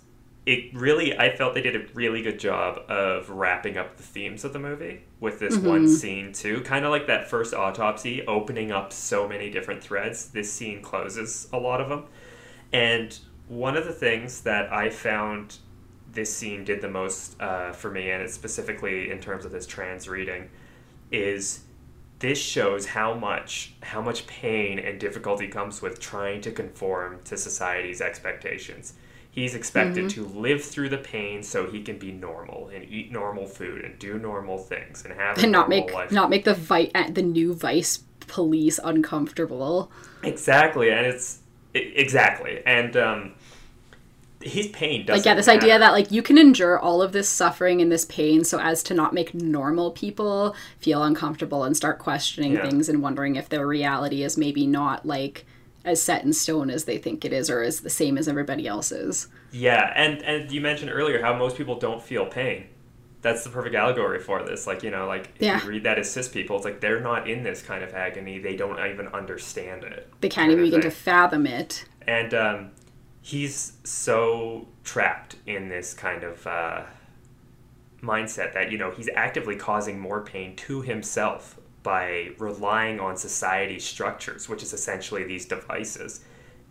[0.49, 4.43] It really, I felt they did a really good job of wrapping up the themes
[4.43, 6.61] of the movie with this one scene too.
[6.61, 10.29] Kind of like that first autopsy, opening up so many different threads.
[10.29, 12.05] This scene closes a lot of them.
[12.73, 13.15] And
[13.47, 15.57] one of the things that I found
[16.13, 19.67] this scene did the most uh, for me, and it's specifically in terms of this
[19.67, 20.49] trans reading,
[21.11, 21.59] is
[22.17, 27.37] this shows how much how much pain and difficulty comes with trying to conform to
[27.37, 28.95] society's expectations.
[29.31, 30.33] He's expected Mm-hmm.
[30.33, 33.97] to live through the pain so he can be normal and eat normal food and
[33.99, 36.11] do normal things and have And not make life.
[36.11, 39.91] not make the vi- uh, the new vice police uncomfortable.
[40.23, 41.39] Exactly, and it's
[41.75, 43.33] i- exactly, and um,
[44.41, 45.19] his pain doesn't.
[45.19, 45.59] like yeah this matter.
[45.59, 48.81] idea that like you can endure all of this suffering and this pain so as
[48.83, 52.67] to not make normal people feel uncomfortable and start questioning Yeah.
[52.69, 55.45] things and wondering if their reality is maybe not like
[55.85, 58.67] as set in stone as they think it is or as the same as everybody
[58.67, 62.67] else's Yeah, and and you mentioned earlier how most people don't feel pain.
[63.21, 64.67] That's the perfect allegory for this.
[64.67, 65.59] Like you know, like if Yeah.
[65.61, 68.39] you read that as cis people, it's like they're not in this kind of agony.
[68.39, 70.09] They don't even understand it.
[70.21, 72.71] they can't even begin to fathom it And um,
[73.21, 76.81] he's so trapped in this kind of uh,
[78.01, 83.83] mindset that you know he's actively causing more pain to himself by relying on society's
[83.85, 86.21] structures, which is essentially these devices,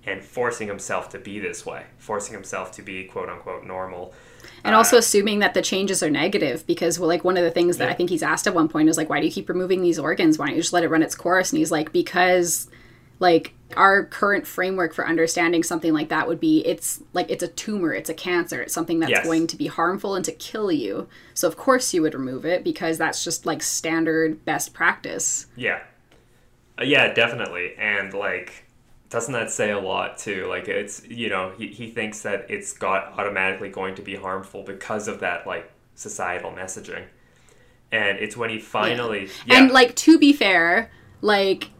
[0.04, 4.12] and forcing himself to be this way, forcing himself to be quote unquote normal.
[4.64, 7.50] and uh, also assuming that the changes are negative because well like one of the
[7.50, 7.90] things that Yeah.
[7.90, 9.98] i think he's asked at one point is like why do you keep removing these
[9.98, 12.68] organs why don't you just let it run its course and he's like because
[13.18, 17.48] like our current framework for understanding something like that would be it's like it's a
[17.48, 19.24] tumor it's a cancer it's something that's Yes.
[19.26, 22.64] going to be harmful and to kill you so of course you would remove it
[22.64, 25.80] because that's just like standard best practice Yeah.
[26.80, 27.74] Uh, yeah, definitely.
[27.76, 28.64] And like
[29.10, 30.46] doesn't that say a lot too?
[30.48, 34.62] Like it's you know, he, he thinks that it's got automatically going to be harmful
[34.62, 37.04] because of that like societal messaging.
[37.90, 39.58] And it's when he finally yeah.
[39.62, 40.90] and like to be fair
[41.20, 41.70] like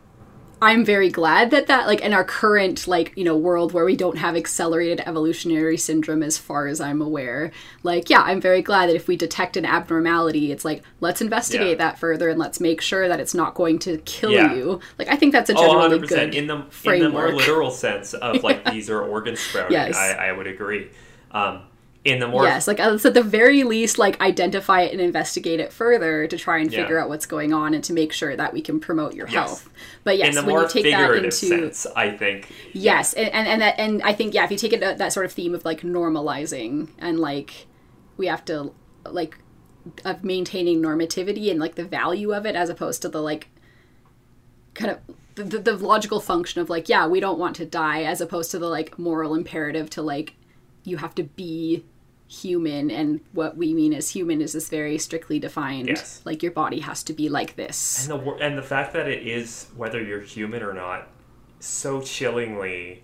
[0.61, 3.95] i'm very glad that that like in our current like you know world where we
[3.97, 7.51] don't have accelerated evolutionary syndrome as far as i'm aware
[7.83, 11.79] like yeah i'm very glad that if we detect an abnormality it's like let's investigate
[11.79, 11.85] Yeah.
[11.91, 14.55] that further and let's make sure that it's not going to kill Yeah.
[14.55, 16.09] you like i think that's a Oh, generally 100%.
[16.09, 19.97] good in the in the more literal sense of like these are organ sprouting, Yes.
[19.97, 20.91] I, I would agree.
[21.31, 21.63] Um,
[22.05, 25.59] in the more yes like let's at the very least like identify it and investigate
[25.61, 26.83] it further to try and Yeah.
[26.83, 29.35] figure out what's going on and to make sure that we can promote your Yes.
[29.35, 29.71] health
[30.05, 33.29] but yes in the when more you take that into sense, I think Yes, and,
[33.33, 35.33] and and that and I think yeah, if you take it uh, that sort of
[35.33, 37.67] theme of like normalizing and like
[38.17, 38.73] we have to
[39.05, 39.39] like
[40.05, 43.49] of maintaining normativity and like the value of it as opposed to the like
[44.75, 44.99] kind of
[45.35, 48.51] the, the, the logical function of like yeah we don't want to die as opposed
[48.53, 50.35] to the like moral imperative to like
[50.89, 51.85] you have to be
[52.31, 56.21] human and what we mean as human is this very strictly defined Yes.
[56.27, 59.27] like your body has to be like this And the and the fact that it
[59.27, 61.09] is whether you're human or not,
[61.61, 63.03] so chillingly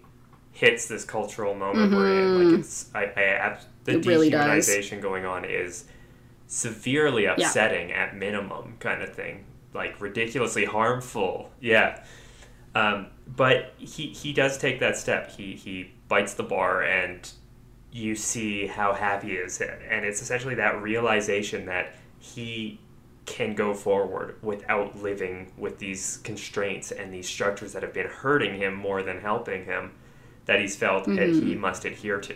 [0.53, 2.51] hits this cultural moment we're in.
[2.53, 4.01] Like it's I, I the Mm-hmm.
[4.01, 5.85] It really dehumanization going on is
[6.47, 9.45] severely upsetting at minimum, kind of thing.
[9.73, 11.51] Like ridiculously harmful.
[11.61, 12.05] Yeah.
[12.75, 15.31] Um, but he he does take that step.
[15.31, 17.31] He he bites the bar and
[17.95, 22.81] you see how happy he is and it's essentially that realization that he
[23.25, 28.57] can go forward without living with these constraints and these structures that have been hurting
[28.57, 29.93] him more than helping him
[30.47, 32.35] that he's felt that he must adhere to.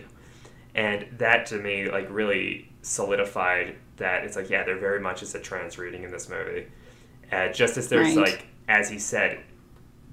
[0.74, 5.34] And that to me like really solidified that it's like yeah there very much is
[5.34, 6.66] a trans reading in this movie.
[7.32, 8.30] Uh, just as there's Right.
[8.32, 9.40] like as he said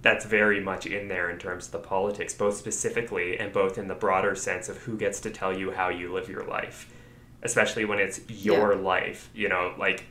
[0.06, 3.88] that's very much in there in terms of the politics, both specifically and both in
[3.88, 6.94] the broader sense of who gets to tell you how you live your life,
[7.41, 9.32] especially when it's your life.
[9.34, 10.03] You know, like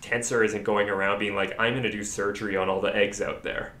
[0.00, 3.20] Tenser isn't going around being like, I'm going to do surgery on all the eggs
[3.20, 3.72] out there.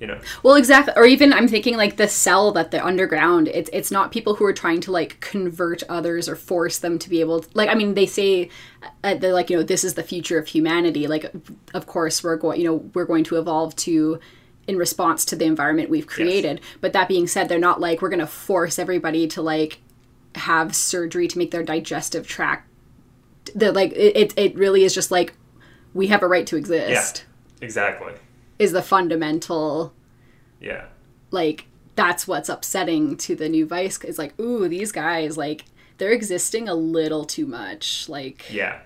[0.00, 0.20] You know?
[0.42, 0.92] Well, exactly.
[0.96, 3.48] Or even I'm thinking like the cell that the underground.
[3.48, 7.08] It's it's not people who are trying to like convert others or force them to
[7.08, 7.40] be able.
[7.40, 8.50] To, like I mean, they say
[9.04, 11.06] uh, they're like you know this is the future of humanity.
[11.06, 11.32] Like
[11.74, 14.18] of course we're going you know we're going to evolve to
[14.66, 16.60] in response to the environment we've created.
[16.80, 19.78] But that being said, they're not like we're going to force everybody to like
[20.34, 22.68] have surgery to make their digestive tract.
[23.54, 25.34] The like it it, it really is just like
[25.92, 27.24] we have a right to exist.
[27.60, 28.14] Exactly.
[28.58, 29.92] Is the fundamental
[30.60, 30.86] Yeah.
[31.30, 31.66] like
[31.96, 35.64] that's what's upsetting to the new vice is like ooh these guys like
[35.98, 38.80] they're existing a little too much like Yeah.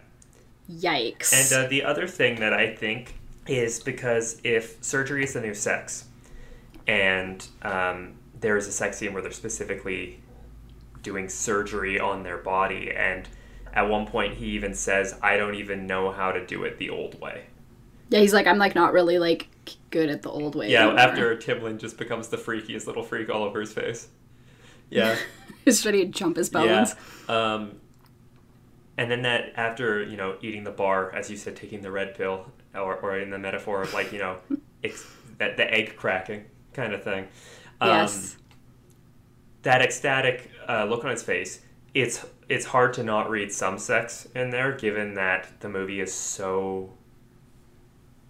[0.71, 3.15] yikes And uh, the other thing that I think
[3.47, 6.05] is because if surgery is the new sex,
[6.87, 10.21] and um, there is a sex scene where they're specifically
[11.03, 13.27] doing surgery on their body, and
[13.73, 16.91] at one point he even says, "I don't even know how to do it the
[16.91, 17.45] old way."
[18.09, 19.49] Yeah he's like i'm like not really like
[19.91, 21.01] good at the old way Yeah, anymore.
[21.01, 24.09] after Timlin just becomes the freakiest little freak all over his face.
[24.91, 25.17] Yeah.
[25.67, 26.61] he's ready to jump his Yeah.
[26.65, 26.95] bones
[27.29, 27.81] Um,
[28.97, 32.15] and then that after you know eating the bar, as you said, taking the red
[32.17, 34.39] pill, or, or in the metaphor of like you know,
[34.85, 35.07] ex-
[35.39, 37.29] that the egg cracking kind of thing.
[37.81, 38.37] Um, yes
[39.63, 41.61] That ecstatic uh, look on his face.
[41.95, 46.13] It's it's hard to not read some sex in there, given that the movie is
[46.13, 46.93] so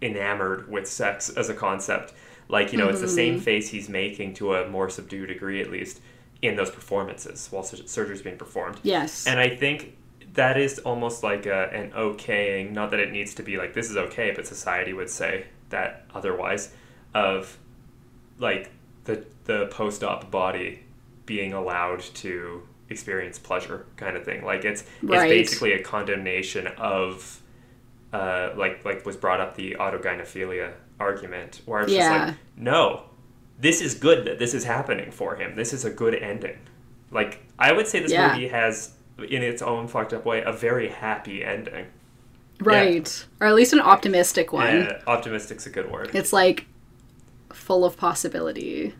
[0.00, 2.12] enamored with sex as a concept.
[2.48, 3.42] Like you know, it's the same mm-hmm.
[3.42, 6.00] face he's making to a more subdued degree, at least
[6.40, 8.78] in those performances while sur- surgery's being performed.
[8.82, 9.96] yes And I think
[10.34, 13.90] that is almost like a, an okaying, not that it needs to be like this
[13.90, 16.72] is okay, but society would say that otherwise,
[17.14, 17.58] of
[18.38, 18.70] like
[19.04, 20.84] the the post op body
[21.26, 24.44] being allowed to experience pleasure kind of thing.
[24.44, 25.30] Like it's Right.
[25.30, 27.42] it's basically a condemnation of
[28.12, 32.26] uh, like like was brought up the autogynephilia argument where it's just Yeah.
[32.26, 33.05] like no
[33.60, 35.56] this is good that this is happening for him.
[35.56, 36.59] This is a good ending.
[37.10, 38.28] Like i would say this Yeah.
[38.35, 41.86] movie has in its own fucked up way a very happy ending.
[42.60, 43.24] Right.
[43.40, 44.66] Or at least an optimistic one.
[44.66, 46.10] And optimistic's a good word.
[46.14, 46.66] It's like
[47.52, 48.94] full of possibility.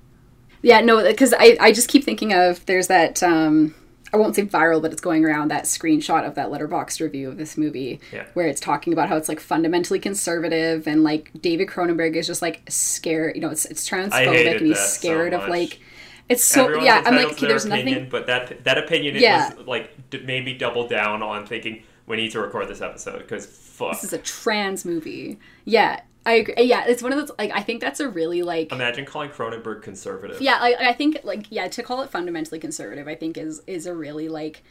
[0.63, 3.75] Yeah no because I, I just keep thinking of there's that um
[4.13, 7.37] i won't say viral but it's going around that screenshot of that Letterboxd review of
[7.37, 8.27] this movie Yeah.
[8.35, 12.43] where it's talking about how it's like fundamentally conservative and like david cronenberg is just
[12.43, 15.81] like scared you know it's, it's transphobic and he's that so scared of like
[16.29, 19.55] it's so Everyone's yeah i'm like there's opinion, nothing but that that opinion Yeah.
[19.55, 23.19] was like d- made me double down on thinking we need to record this episode
[23.19, 26.55] because fuck this is a trans movie yeah i agree.
[26.59, 29.83] Yeah it's one of those like i think that's a really like imagine calling cronenberg
[29.83, 30.41] conservative.
[30.41, 33.87] Yeah I, I think like yeah to call it fundamentally conservative i think is is
[33.87, 34.63] a really like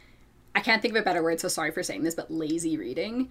[0.54, 3.30] i can't think of a better word so sorry for saying this but lazy reading.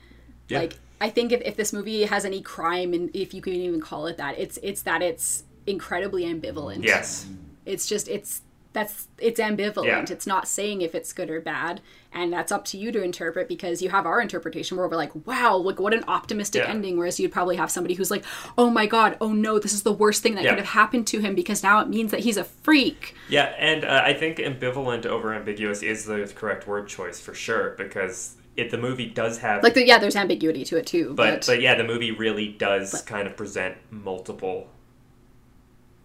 [0.49, 0.59] Yeah.
[0.59, 3.81] like i think if, if this movie has any crime and if you can even
[3.81, 6.83] call it that it's it's that it's incredibly ambivalent.
[6.83, 7.27] Yes.
[7.65, 8.41] It's just it's
[8.77, 10.05] that's it's ambivalent Yeah.
[10.07, 11.81] it's not saying if it's good or bad
[12.13, 15.11] and that's up to you to interpret because you have our interpretation where we're like
[15.25, 16.69] wow like what an optimistic Yeah.
[16.69, 18.23] ending whereas you'd probably have somebody who's like
[18.55, 20.51] oh my god oh no this is the worst thing that Yeah.
[20.51, 23.83] could have happened to him because now it means that he's a freak Yeah, and
[23.83, 28.69] uh, I think ambivalent over ambiguous is the correct word choice for sure because it
[28.69, 31.61] the movie does have like the, yeah there's ambiguity to it too but but, but
[31.61, 34.67] yeah, the movie really does kind of present multiple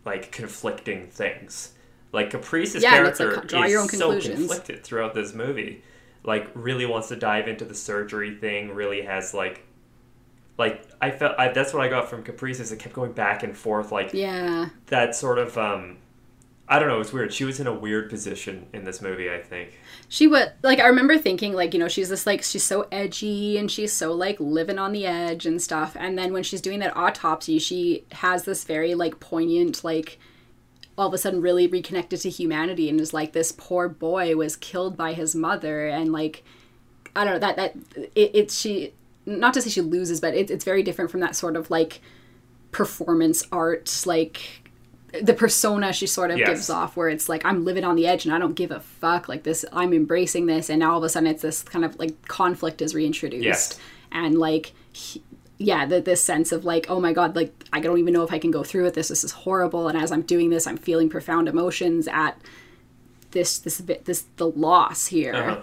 [0.04, 1.74] like conflicting things.
[2.12, 5.82] Like Caprice's Yeah, character like, draw is your own so conflicted throughout this movie.
[6.24, 8.70] Like really wants to dive into the surgery thing.
[8.74, 9.66] Really has like
[10.58, 13.42] like I felt I, that's what I got from Caprice is it kept going back
[13.42, 15.98] and forth like yeah that sort of um
[16.68, 17.34] I don't know, it's weird.
[17.34, 19.78] She was in a weird position in this movie, I think.
[20.08, 23.56] she would like i remember thinking like you know she's this like she's so edgy
[23.58, 26.78] and she's so like living on the edge and stuff and then when she's doing
[26.80, 30.18] that autopsy she has this very like poignant like
[30.98, 34.56] all of a sudden really reconnected to humanity and is like this poor boy was
[34.56, 36.44] killed by his mother and like
[37.16, 37.74] i don't know that that
[38.14, 38.92] it, it she
[39.24, 42.00] not to say she loses but it, it's very different from that sort of like
[42.70, 44.58] performance art like
[45.22, 46.48] the persona she sort of Yes.
[46.48, 48.80] gives off where it's like i'm living on the edge and i don't give a
[48.80, 51.84] fuck like this i'm embracing this and now all of a sudden it's this kind
[51.84, 53.78] of like conflict is reintroduced Yes.
[54.10, 55.22] and like he-
[55.62, 58.32] yeah the, this sense of like oh my god like i don't even know if
[58.32, 60.76] i can go through with this this is horrible and as i'm doing this i'm
[60.76, 62.36] feeling profound emotions at
[63.30, 65.60] this this bit this the loss here Uh-huh.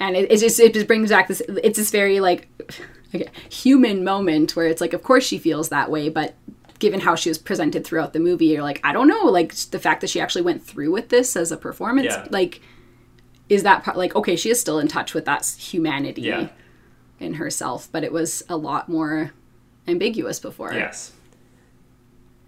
[0.00, 2.48] and it, it just it just brings back this it's this very like
[3.14, 6.34] okay, human moment where it's like of course she feels that way but
[6.78, 9.78] given how she was presented throughout the movie you're like i don't know like the
[9.78, 12.26] fact that she actually went through with this as a performance Yeah.
[12.30, 12.60] like
[13.48, 16.48] is that part like okay she is still in touch with that humanity Yeah.
[17.20, 19.32] In herself, but it was a lot more
[19.86, 20.72] ambiguous before.
[20.72, 21.12] Yes.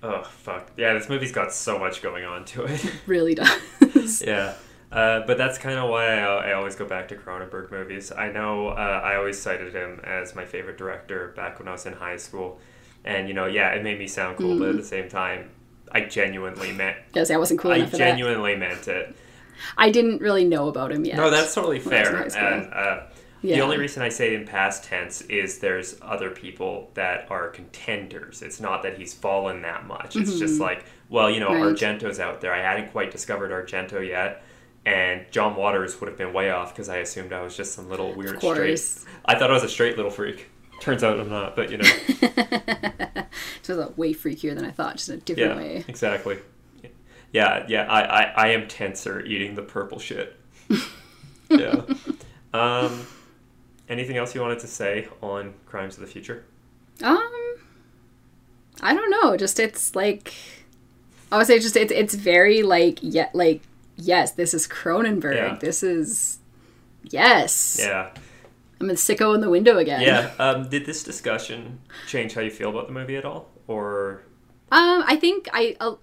[0.02, 0.70] Oh fuck.
[0.76, 2.84] Yeah, this movie's got so much going on to it.
[2.84, 4.22] It really does.
[4.22, 4.55] yeah.
[4.93, 8.12] Uh, but that's kind of why I, I always go back to Cronenberg movies.
[8.12, 11.86] I know uh, I always cited him as my favorite director back when I was
[11.86, 12.60] in high school.
[13.05, 15.51] And, you know, yeah, it made me sound cool, but at the same time,
[15.90, 18.10] I genuinely meant Because I wasn't cool I enough for that.
[18.10, 19.14] genuinely meant it.
[19.76, 21.16] I didn't really know about him yet.
[21.16, 22.52] No, that's totally when I was in fair.
[22.52, 23.02] And uh,
[23.42, 28.42] the only reason I say in past tense is there's other people that are contenders.
[28.42, 30.16] It's not that he's fallen that much.
[30.16, 31.62] It's just like, well, you know, Mm-hmm.
[31.62, 31.76] Right.
[31.76, 32.52] Argento's out there.
[32.52, 34.42] I hadn't quite discovered Argento yet.
[34.84, 37.88] And John Waters would have been way off because I assumed I was just some
[37.88, 38.80] little weird straight.
[39.24, 40.48] I thought I was a straight little freak.
[40.80, 41.84] Turns out I'm not, but you know,
[43.68, 45.84] It was a way freakier than I thought, just in a different yeah, way.
[45.88, 46.38] exactly.
[47.32, 50.38] Yeah, yeah, I, I, I am tenser eating the purple shit.
[51.50, 51.82] yeah.
[52.54, 53.06] Um,
[53.88, 56.44] anything else you wanted to say on Crimes of the Future?
[57.02, 57.30] Um,
[58.80, 59.36] I don't know.
[59.36, 60.34] Just it's like
[61.32, 63.62] I would say, just it's it's very like yeah, like
[63.96, 65.34] yes, this is Cronenberg.
[65.36, 65.58] Yeah.
[65.60, 66.38] This is
[67.04, 67.78] yes.
[67.80, 68.10] Yeah.
[68.80, 70.02] I'm a sicko in the window again.
[70.02, 70.32] Yeah.
[70.38, 73.48] Um, did this discussion change how you feel about the movie at all?
[73.66, 74.22] Or
[74.70, 75.76] Um, I think I.
[75.80, 75.96] Uh,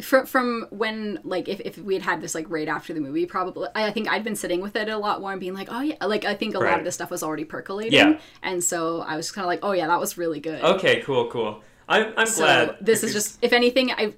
[0.00, 3.24] from from when like if, if we had had this like right after the movie
[3.24, 5.68] probably I, I think I'd been sitting with it a lot more and being like
[5.70, 8.18] oh yeah like I think a lot of this stuff was already percolating Yeah.
[8.42, 11.28] and so I was kind of like oh yeah that was really good okay, cool,
[11.28, 11.62] cool.
[11.88, 14.12] I'm I'm so glad this is just if anything i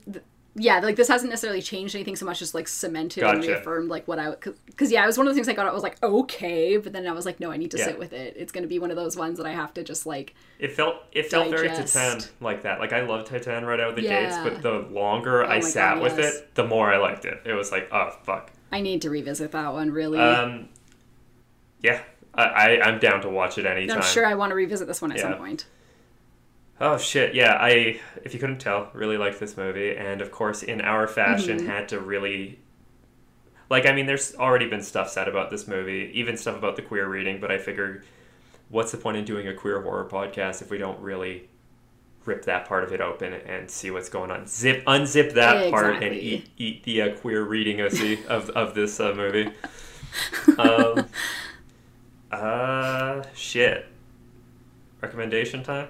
[0.54, 4.08] yeah like this hasn't necessarily changed anything so much as like cemented and reaffirmed like
[4.08, 4.34] what i
[4.66, 6.92] because yeah it was one of the things i got i was like okay but
[6.92, 7.84] then i was like no i need to Yeah.
[7.84, 9.84] sit with it it's going to be one of those ones that i have to
[9.84, 11.68] just like It felt it felt very.
[11.68, 12.80] Titane like that.
[12.80, 16.02] Like I love Titane right out of the gates, but the longer I sat God,
[16.02, 16.36] with yes.
[16.38, 17.40] it, the more I liked it.
[17.44, 18.50] It was like, oh fuck.
[18.72, 20.68] i need to revisit that one really Um,
[21.82, 22.00] yeah,
[22.34, 23.98] I, I I'm down to watch it anytime.
[23.98, 25.66] i'm sure i want to revisit this one at some point
[26.80, 27.54] Oh shit, yeah.
[27.60, 31.58] I if you couldn't tell, really liked this movie, and of course, in our fashion,
[31.58, 31.66] Mm-hmm.
[31.68, 32.60] had to really.
[33.70, 36.82] Like, I mean, there's already been stuff said about this movie, even stuff about the
[36.82, 38.02] queer reading, but I figured,
[38.70, 41.48] what's the point in doing a queer horror podcast if we don't really
[42.24, 44.46] rip that part of it open and see what's going on?
[44.46, 48.74] Zip, unzip that part and eat eat the uh, queer reading of the of of
[48.74, 49.50] this uh, movie.
[50.58, 51.06] Um,
[52.32, 53.86] uh, shit.
[55.02, 55.88] Recommendation time.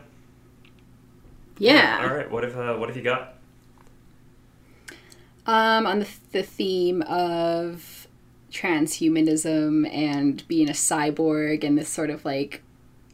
[1.59, 2.30] Yeah All right.
[2.30, 3.35] What if uh, what have you got?
[5.47, 8.06] um on the, the theme of
[8.52, 12.62] transhumanism and being a cyborg and this sort of like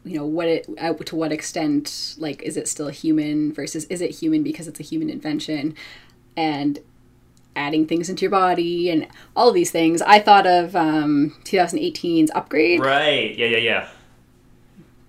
[0.04, 4.00] you know what it uh, to what extent like is it still human versus is
[4.00, 5.74] it human because it's a human invention
[6.36, 6.80] and
[7.56, 9.06] adding things into your body and
[9.36, 13.36] all of these things i thought of um 2018's upgrade Right.
[13.38, 13.46] Yeah.
[13.46, 13.58] Yeah.
[13.58, 13.88] Yeah.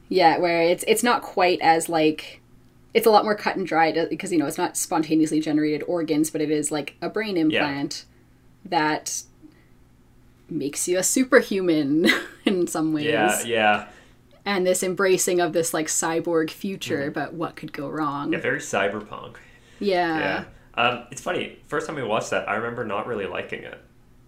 [0.09, 2.39] yeah where it's it's not quite as like
[2.95, 6.31] it's a lot more cut and dried because you know it's not spontaneously generated organs
[6.31, 8.05] but it is like a brain implant
[8.65, 9.21] that
[10.49, 12.07] makes you a superhuman
[12.45, 13.41] in some ways Yeah.
[13.45, 13.87] Yeah.
[14.45, 18.33] and this embracing of this like cyborg future but what could go wrong Mm-hmm.
[18.33, 18.39] Yeah.
[18.39, 19.35] Very cyberpunk.
[19.79, 20.43] yeah, Yeah.
[20.77, 21.57] Um, it's funny.
[21.67, 23.79] First time we watched that, I remember not really liking it,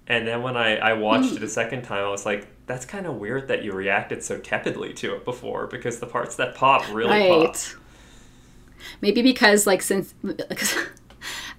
[0.07, 1.35] and then when I I watched Hmm.
[1.37, 4.39] it a second time, I was like, "That's kind of weird that you reacted so
[4.39, 7.57] tepidly to it before, because the parts that pop really pop."
[8.93, 10.13] Right maybe because like since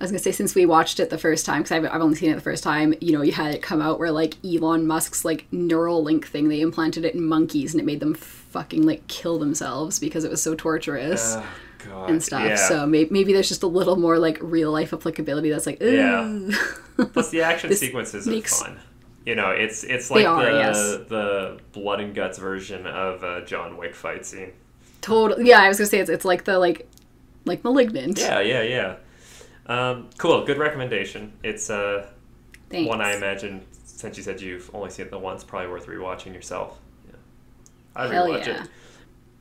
[0.00, 2.14] I was gonna say since we watched it the first time because I've, I've only
[2.16, 4.86] seen it the first time you know you had it come out where like Elon
[4.86, 9.06] Musk's like Neuralink thing they implanted it in monkeys and it made them fucking like
[9.09, 11.46] kill themselves because it was so torturous Oh,
[11.86, 12.10] God.
[12.10, 12.56] and stuff Yeah.
[12.56, 16.24] so maybe, maybe there's just a little more like real life applicability that's like Yeah.
[16.26, 16.52] Ooh.
[17.12, 18.80] Plus, the action This sequences makes- are fun.
[19.26, 20.76] You know, it's it's like are, the yes.
[21.09, 24.52] the blood and guts version of a John Wick fight scene.
[25.02, 25.46] Totally.
[25.46, 26.88] yeah I was gonna say it's, it's like the like
[27.48, 28.96] like malignant Yeah, yeah, yeah.
[29.66, 31.32] Um, cool, good recommendation.
[31.42, 32.06] It's uh,
[32.70, 32.88] Thanks.
[32.88, 36.32] one I imagine since you said you've only seen it the once, probably worth rewatching
[36.32, 36.78] yourself.
[37.06, 38.08] Yeah.
[38.08, 38.62] Hell rewatch yeah.
[38.62, 38.70] it.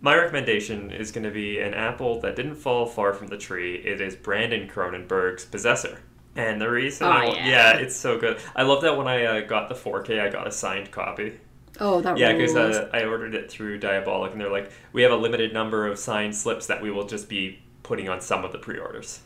[0.01, 3.75] My recommendation is going to be an apple that didn't fall far from the tree.
[3.75, 5.99] It is Brandon Cronenberg's Possessor.
[6.35, 7.77] And the reason, Oh, I, yeah.
[7.77, 8.39] it's so good.
[8.55, 11.39] I love that when I uh, got the 4K, I got a signed copy.
[11.79, 15.11] oh that Yeah, because uh, I ordered it through Diabolik, and they're like, we have
[15.11, 18.51] a limited number of signed slips that we will just be putting on some of
[18.51, 19.21] the pre-orders.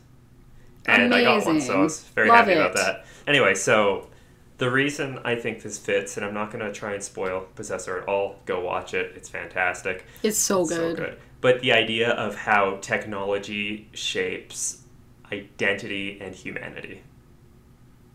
[0.85, 3.05] And I got one, so I was very Love happy about that.
[3.27, 4.07] Anyway, so
[4.57, 7.99] the reason I think this fits, and I'm not going to try and spoil Possessor
[7.99, 9.13] at all, go watch it.
[9.15, 10.05] It's fantastic.
[10.23, 10.97] it's so It's good.
[10.97, 11.17] So good.
[11.41, 14.83] But the idea of how technology shapes
[15.31, 17.01] identity and humanity.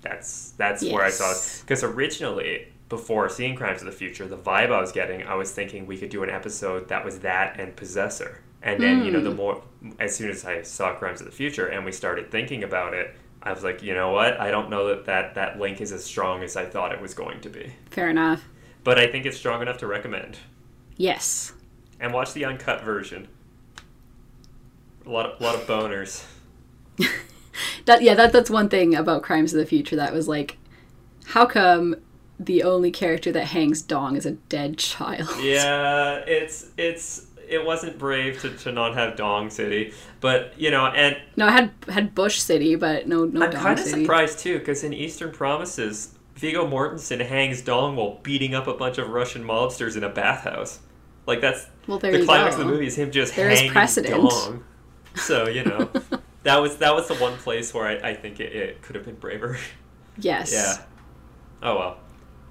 [0.03, 1.63] That's that's where I saw it.
[1.63, 5.51] Because originally, before seeing Crimes of the Future, the vibe I was getting, I was
[5.51, 8.43] thinking we could do an episode that was that and Possessor.
[8.63, 9.37] And then, you know, the hmm.
[9.37, 9.63] more,
[10.01, 13.15] as soon as I saw Crimes of the Future and we started thinking about it,
[13.43, 14.41] I was like, you know what?
[14.41, 17.15] I don't know that that, that link is as strong as I thought it was
[17.15, 17.73] going to be.
[17.91, 18.45] Fair enough.
[18.83, 20.39] But I think it's strong enough to recommend.
[20.97, 21.53] Yes.
[22.01, 23.29] And watch the uncut version.
[25.05, 26.25] A lot of, lot of boners.
[27.87, 30.59] That yeah, that that's one thing about Crimes of the Future that was like,
[31.27, 31.97] how come
[32.39, 35.29] the only character that hangs dong is a dead child?
[35.41, 40.87] Yeah, it's it's it wasn't brave to, to not have Dong City, but you know,
[40.87, 44.59] and No, I had had Bush City, but no no I'm kind of surprised too
[44.59, 49.45] because in Eastern Promises, Viggo Mortensen hangs Dong while beating up a bunch of Russian
[49.45, 50.81] mobsters in a bathhouse.
[51.27, 52.63] Like that's Well, there the climax go.
[52.63, 54.15] of the movie is him just There hanging precedent.
[54.15, 54.65] Dong.
[55.15, 55.91] So you know,
[56.43, 59.05] that was that was the one place where I, I think it, it could have
[59.05, 59.59] been braver.
[60.19, 60.53] Yes.
[60.53, 60.77] yeah.
[61.63, 61.99] Oh well,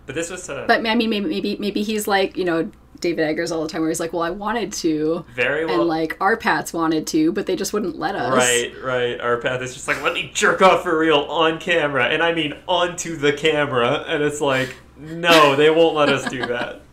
[0.06, 2.70] but this was uh, But I mean, maybe maybe maybe he's like you know
[3.00, 5.82] David Eggers all the time, where he's like, well, I wanted to, very well.
[5.82, 8.34] and like our Pats wanted to, but they just wouldn't let us.
[8.34, 9.20] Right, right.
[9.20, 12.06] Our path is just like, let me jerk off for real on camera.
[12.06, 14.04] And I mean onto the camera.
[14.08, 16.82] And it's like, no, they won't let us do that.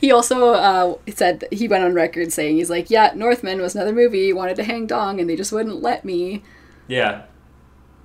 [0.00, 3.74] He also uh, said that he went on record saying he's like, yeah, Northman was
[3.74, 6.44] another movie, he wanted to hang dong, and they just wouldn't let me
[6.86, 7.22] Yeah.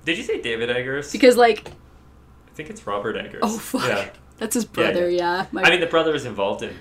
[0.04, 1.12] Did you say David Eggers?
[1.12, 3.42] because like, I think it's Robert Eggers.
[3.44, 4.08] oh fuck, Yeah.
[4.42, 5.08] That's his brother.
[5.08, 5.46] yeah.
[5.52, 5.60] Yeah.
[5.62, 6.74] I mean, the brother is involved in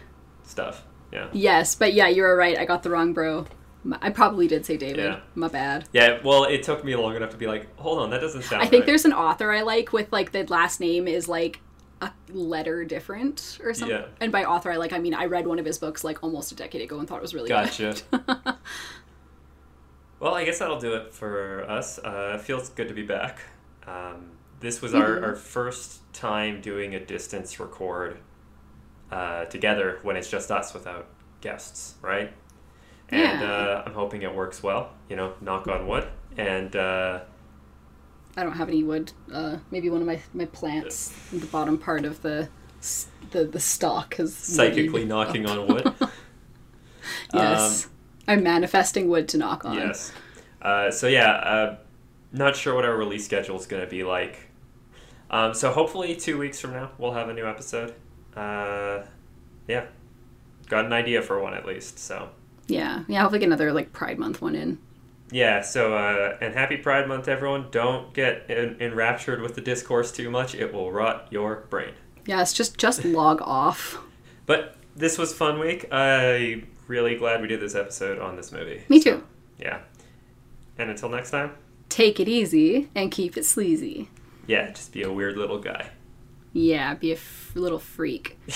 [0.43, 0.83] stuff.
[1.13, 1.27] Yeah.
[1.33, 2.57] yes, but yeah, you were right.
[2.57, 3.45] I got the wrong bro.
[4.01, 5.03] I probably did say David.
[5.03, 5.19] Yeah.
[5.35, 5.87] My bad.
[5.91, 8.61] Yeah, well, it took me long enough to be like, hold on, that doesn't sound
[8.61, 8.85] I think right.
[8.87, 11.59] there's an author I like with like the last name is like
[12.01, 13.97] a letter different or something.
[13.97, 14.05] Yeah.
[14.19, 16.51] And by author I like I mean I read one of his books like almost
[16.51, 17.95] a decade ago and thought it was really Gotcha.
[18.11, 18.25] good.
[18.27, 18.57] Gotcha.
[20.19, 21.99] well, I guess that'll do it for us.
[21.99, 23.41] Uh, feels good to be back.
[23.85, 24.30] Um,
[24.61, 28.19] this was our, our first time doing a distance record
[29.11, 31.07] uh, together when it's just us without
[31.41, 32.33] guests, right?
[33.09, 33.51] And Yeah.
[33.51, 36.07] uh, I'm hoping it works well, you know, knock on wood.
[36.37, 37.21] And uh,
[38.37, 39.11] I don't have any wood.
[39.31, 42.49] Uh, maybe one of my, my plants in the bottom part of the
[43.31, 45.93] the, the stalk is psychically knocking on wood.
[47.33, 47.87] Yes.
[48.27, 49.73] I'm manifesting wood to knock on.
[49.73, 50.11] Um, Yes.
[50.61, 51.77] Uh, so yeah, uh,
[52.31, 54.50] not sure what our release schedule is going to be like.
[55.31, 57.95] Um, so hopefully two weeks from now we'll have a new episode.
[58.35, 59.03] Uh,
[59.67, 59.85] yeah,
[60.67, 61.97] got an idea for one at least.
[61.99, 62.29] So
[62.67, 63.03] Yeah.
[63.07, 64.77] Yeah, hopefully get another like Pride Month one in.
[65.31, 65.61] yeah.
[65.61, 67.67] So uh, and happy Pride Month, everyone!
[67.71, 71.93] Don't get en- enraptured with the discourse too much; it will rot your brain.
[72.25, 73.97] Yes, just just log off.
[74.45, 75.87] But this was fun week.
[75.91, 78.83] I really glad we did this episode on this movie.
[78.89, 79.23] Me too.
[79.57, 79.79] Yeah.
[80.77, 81.51] And until next time,
[81.89, 84.09] Take it easy and keep it sleazy.
[84.47, 85.89] Yeah, just be a weird little guy.
[86.53, 88.37] Yeah, be a f- little freak.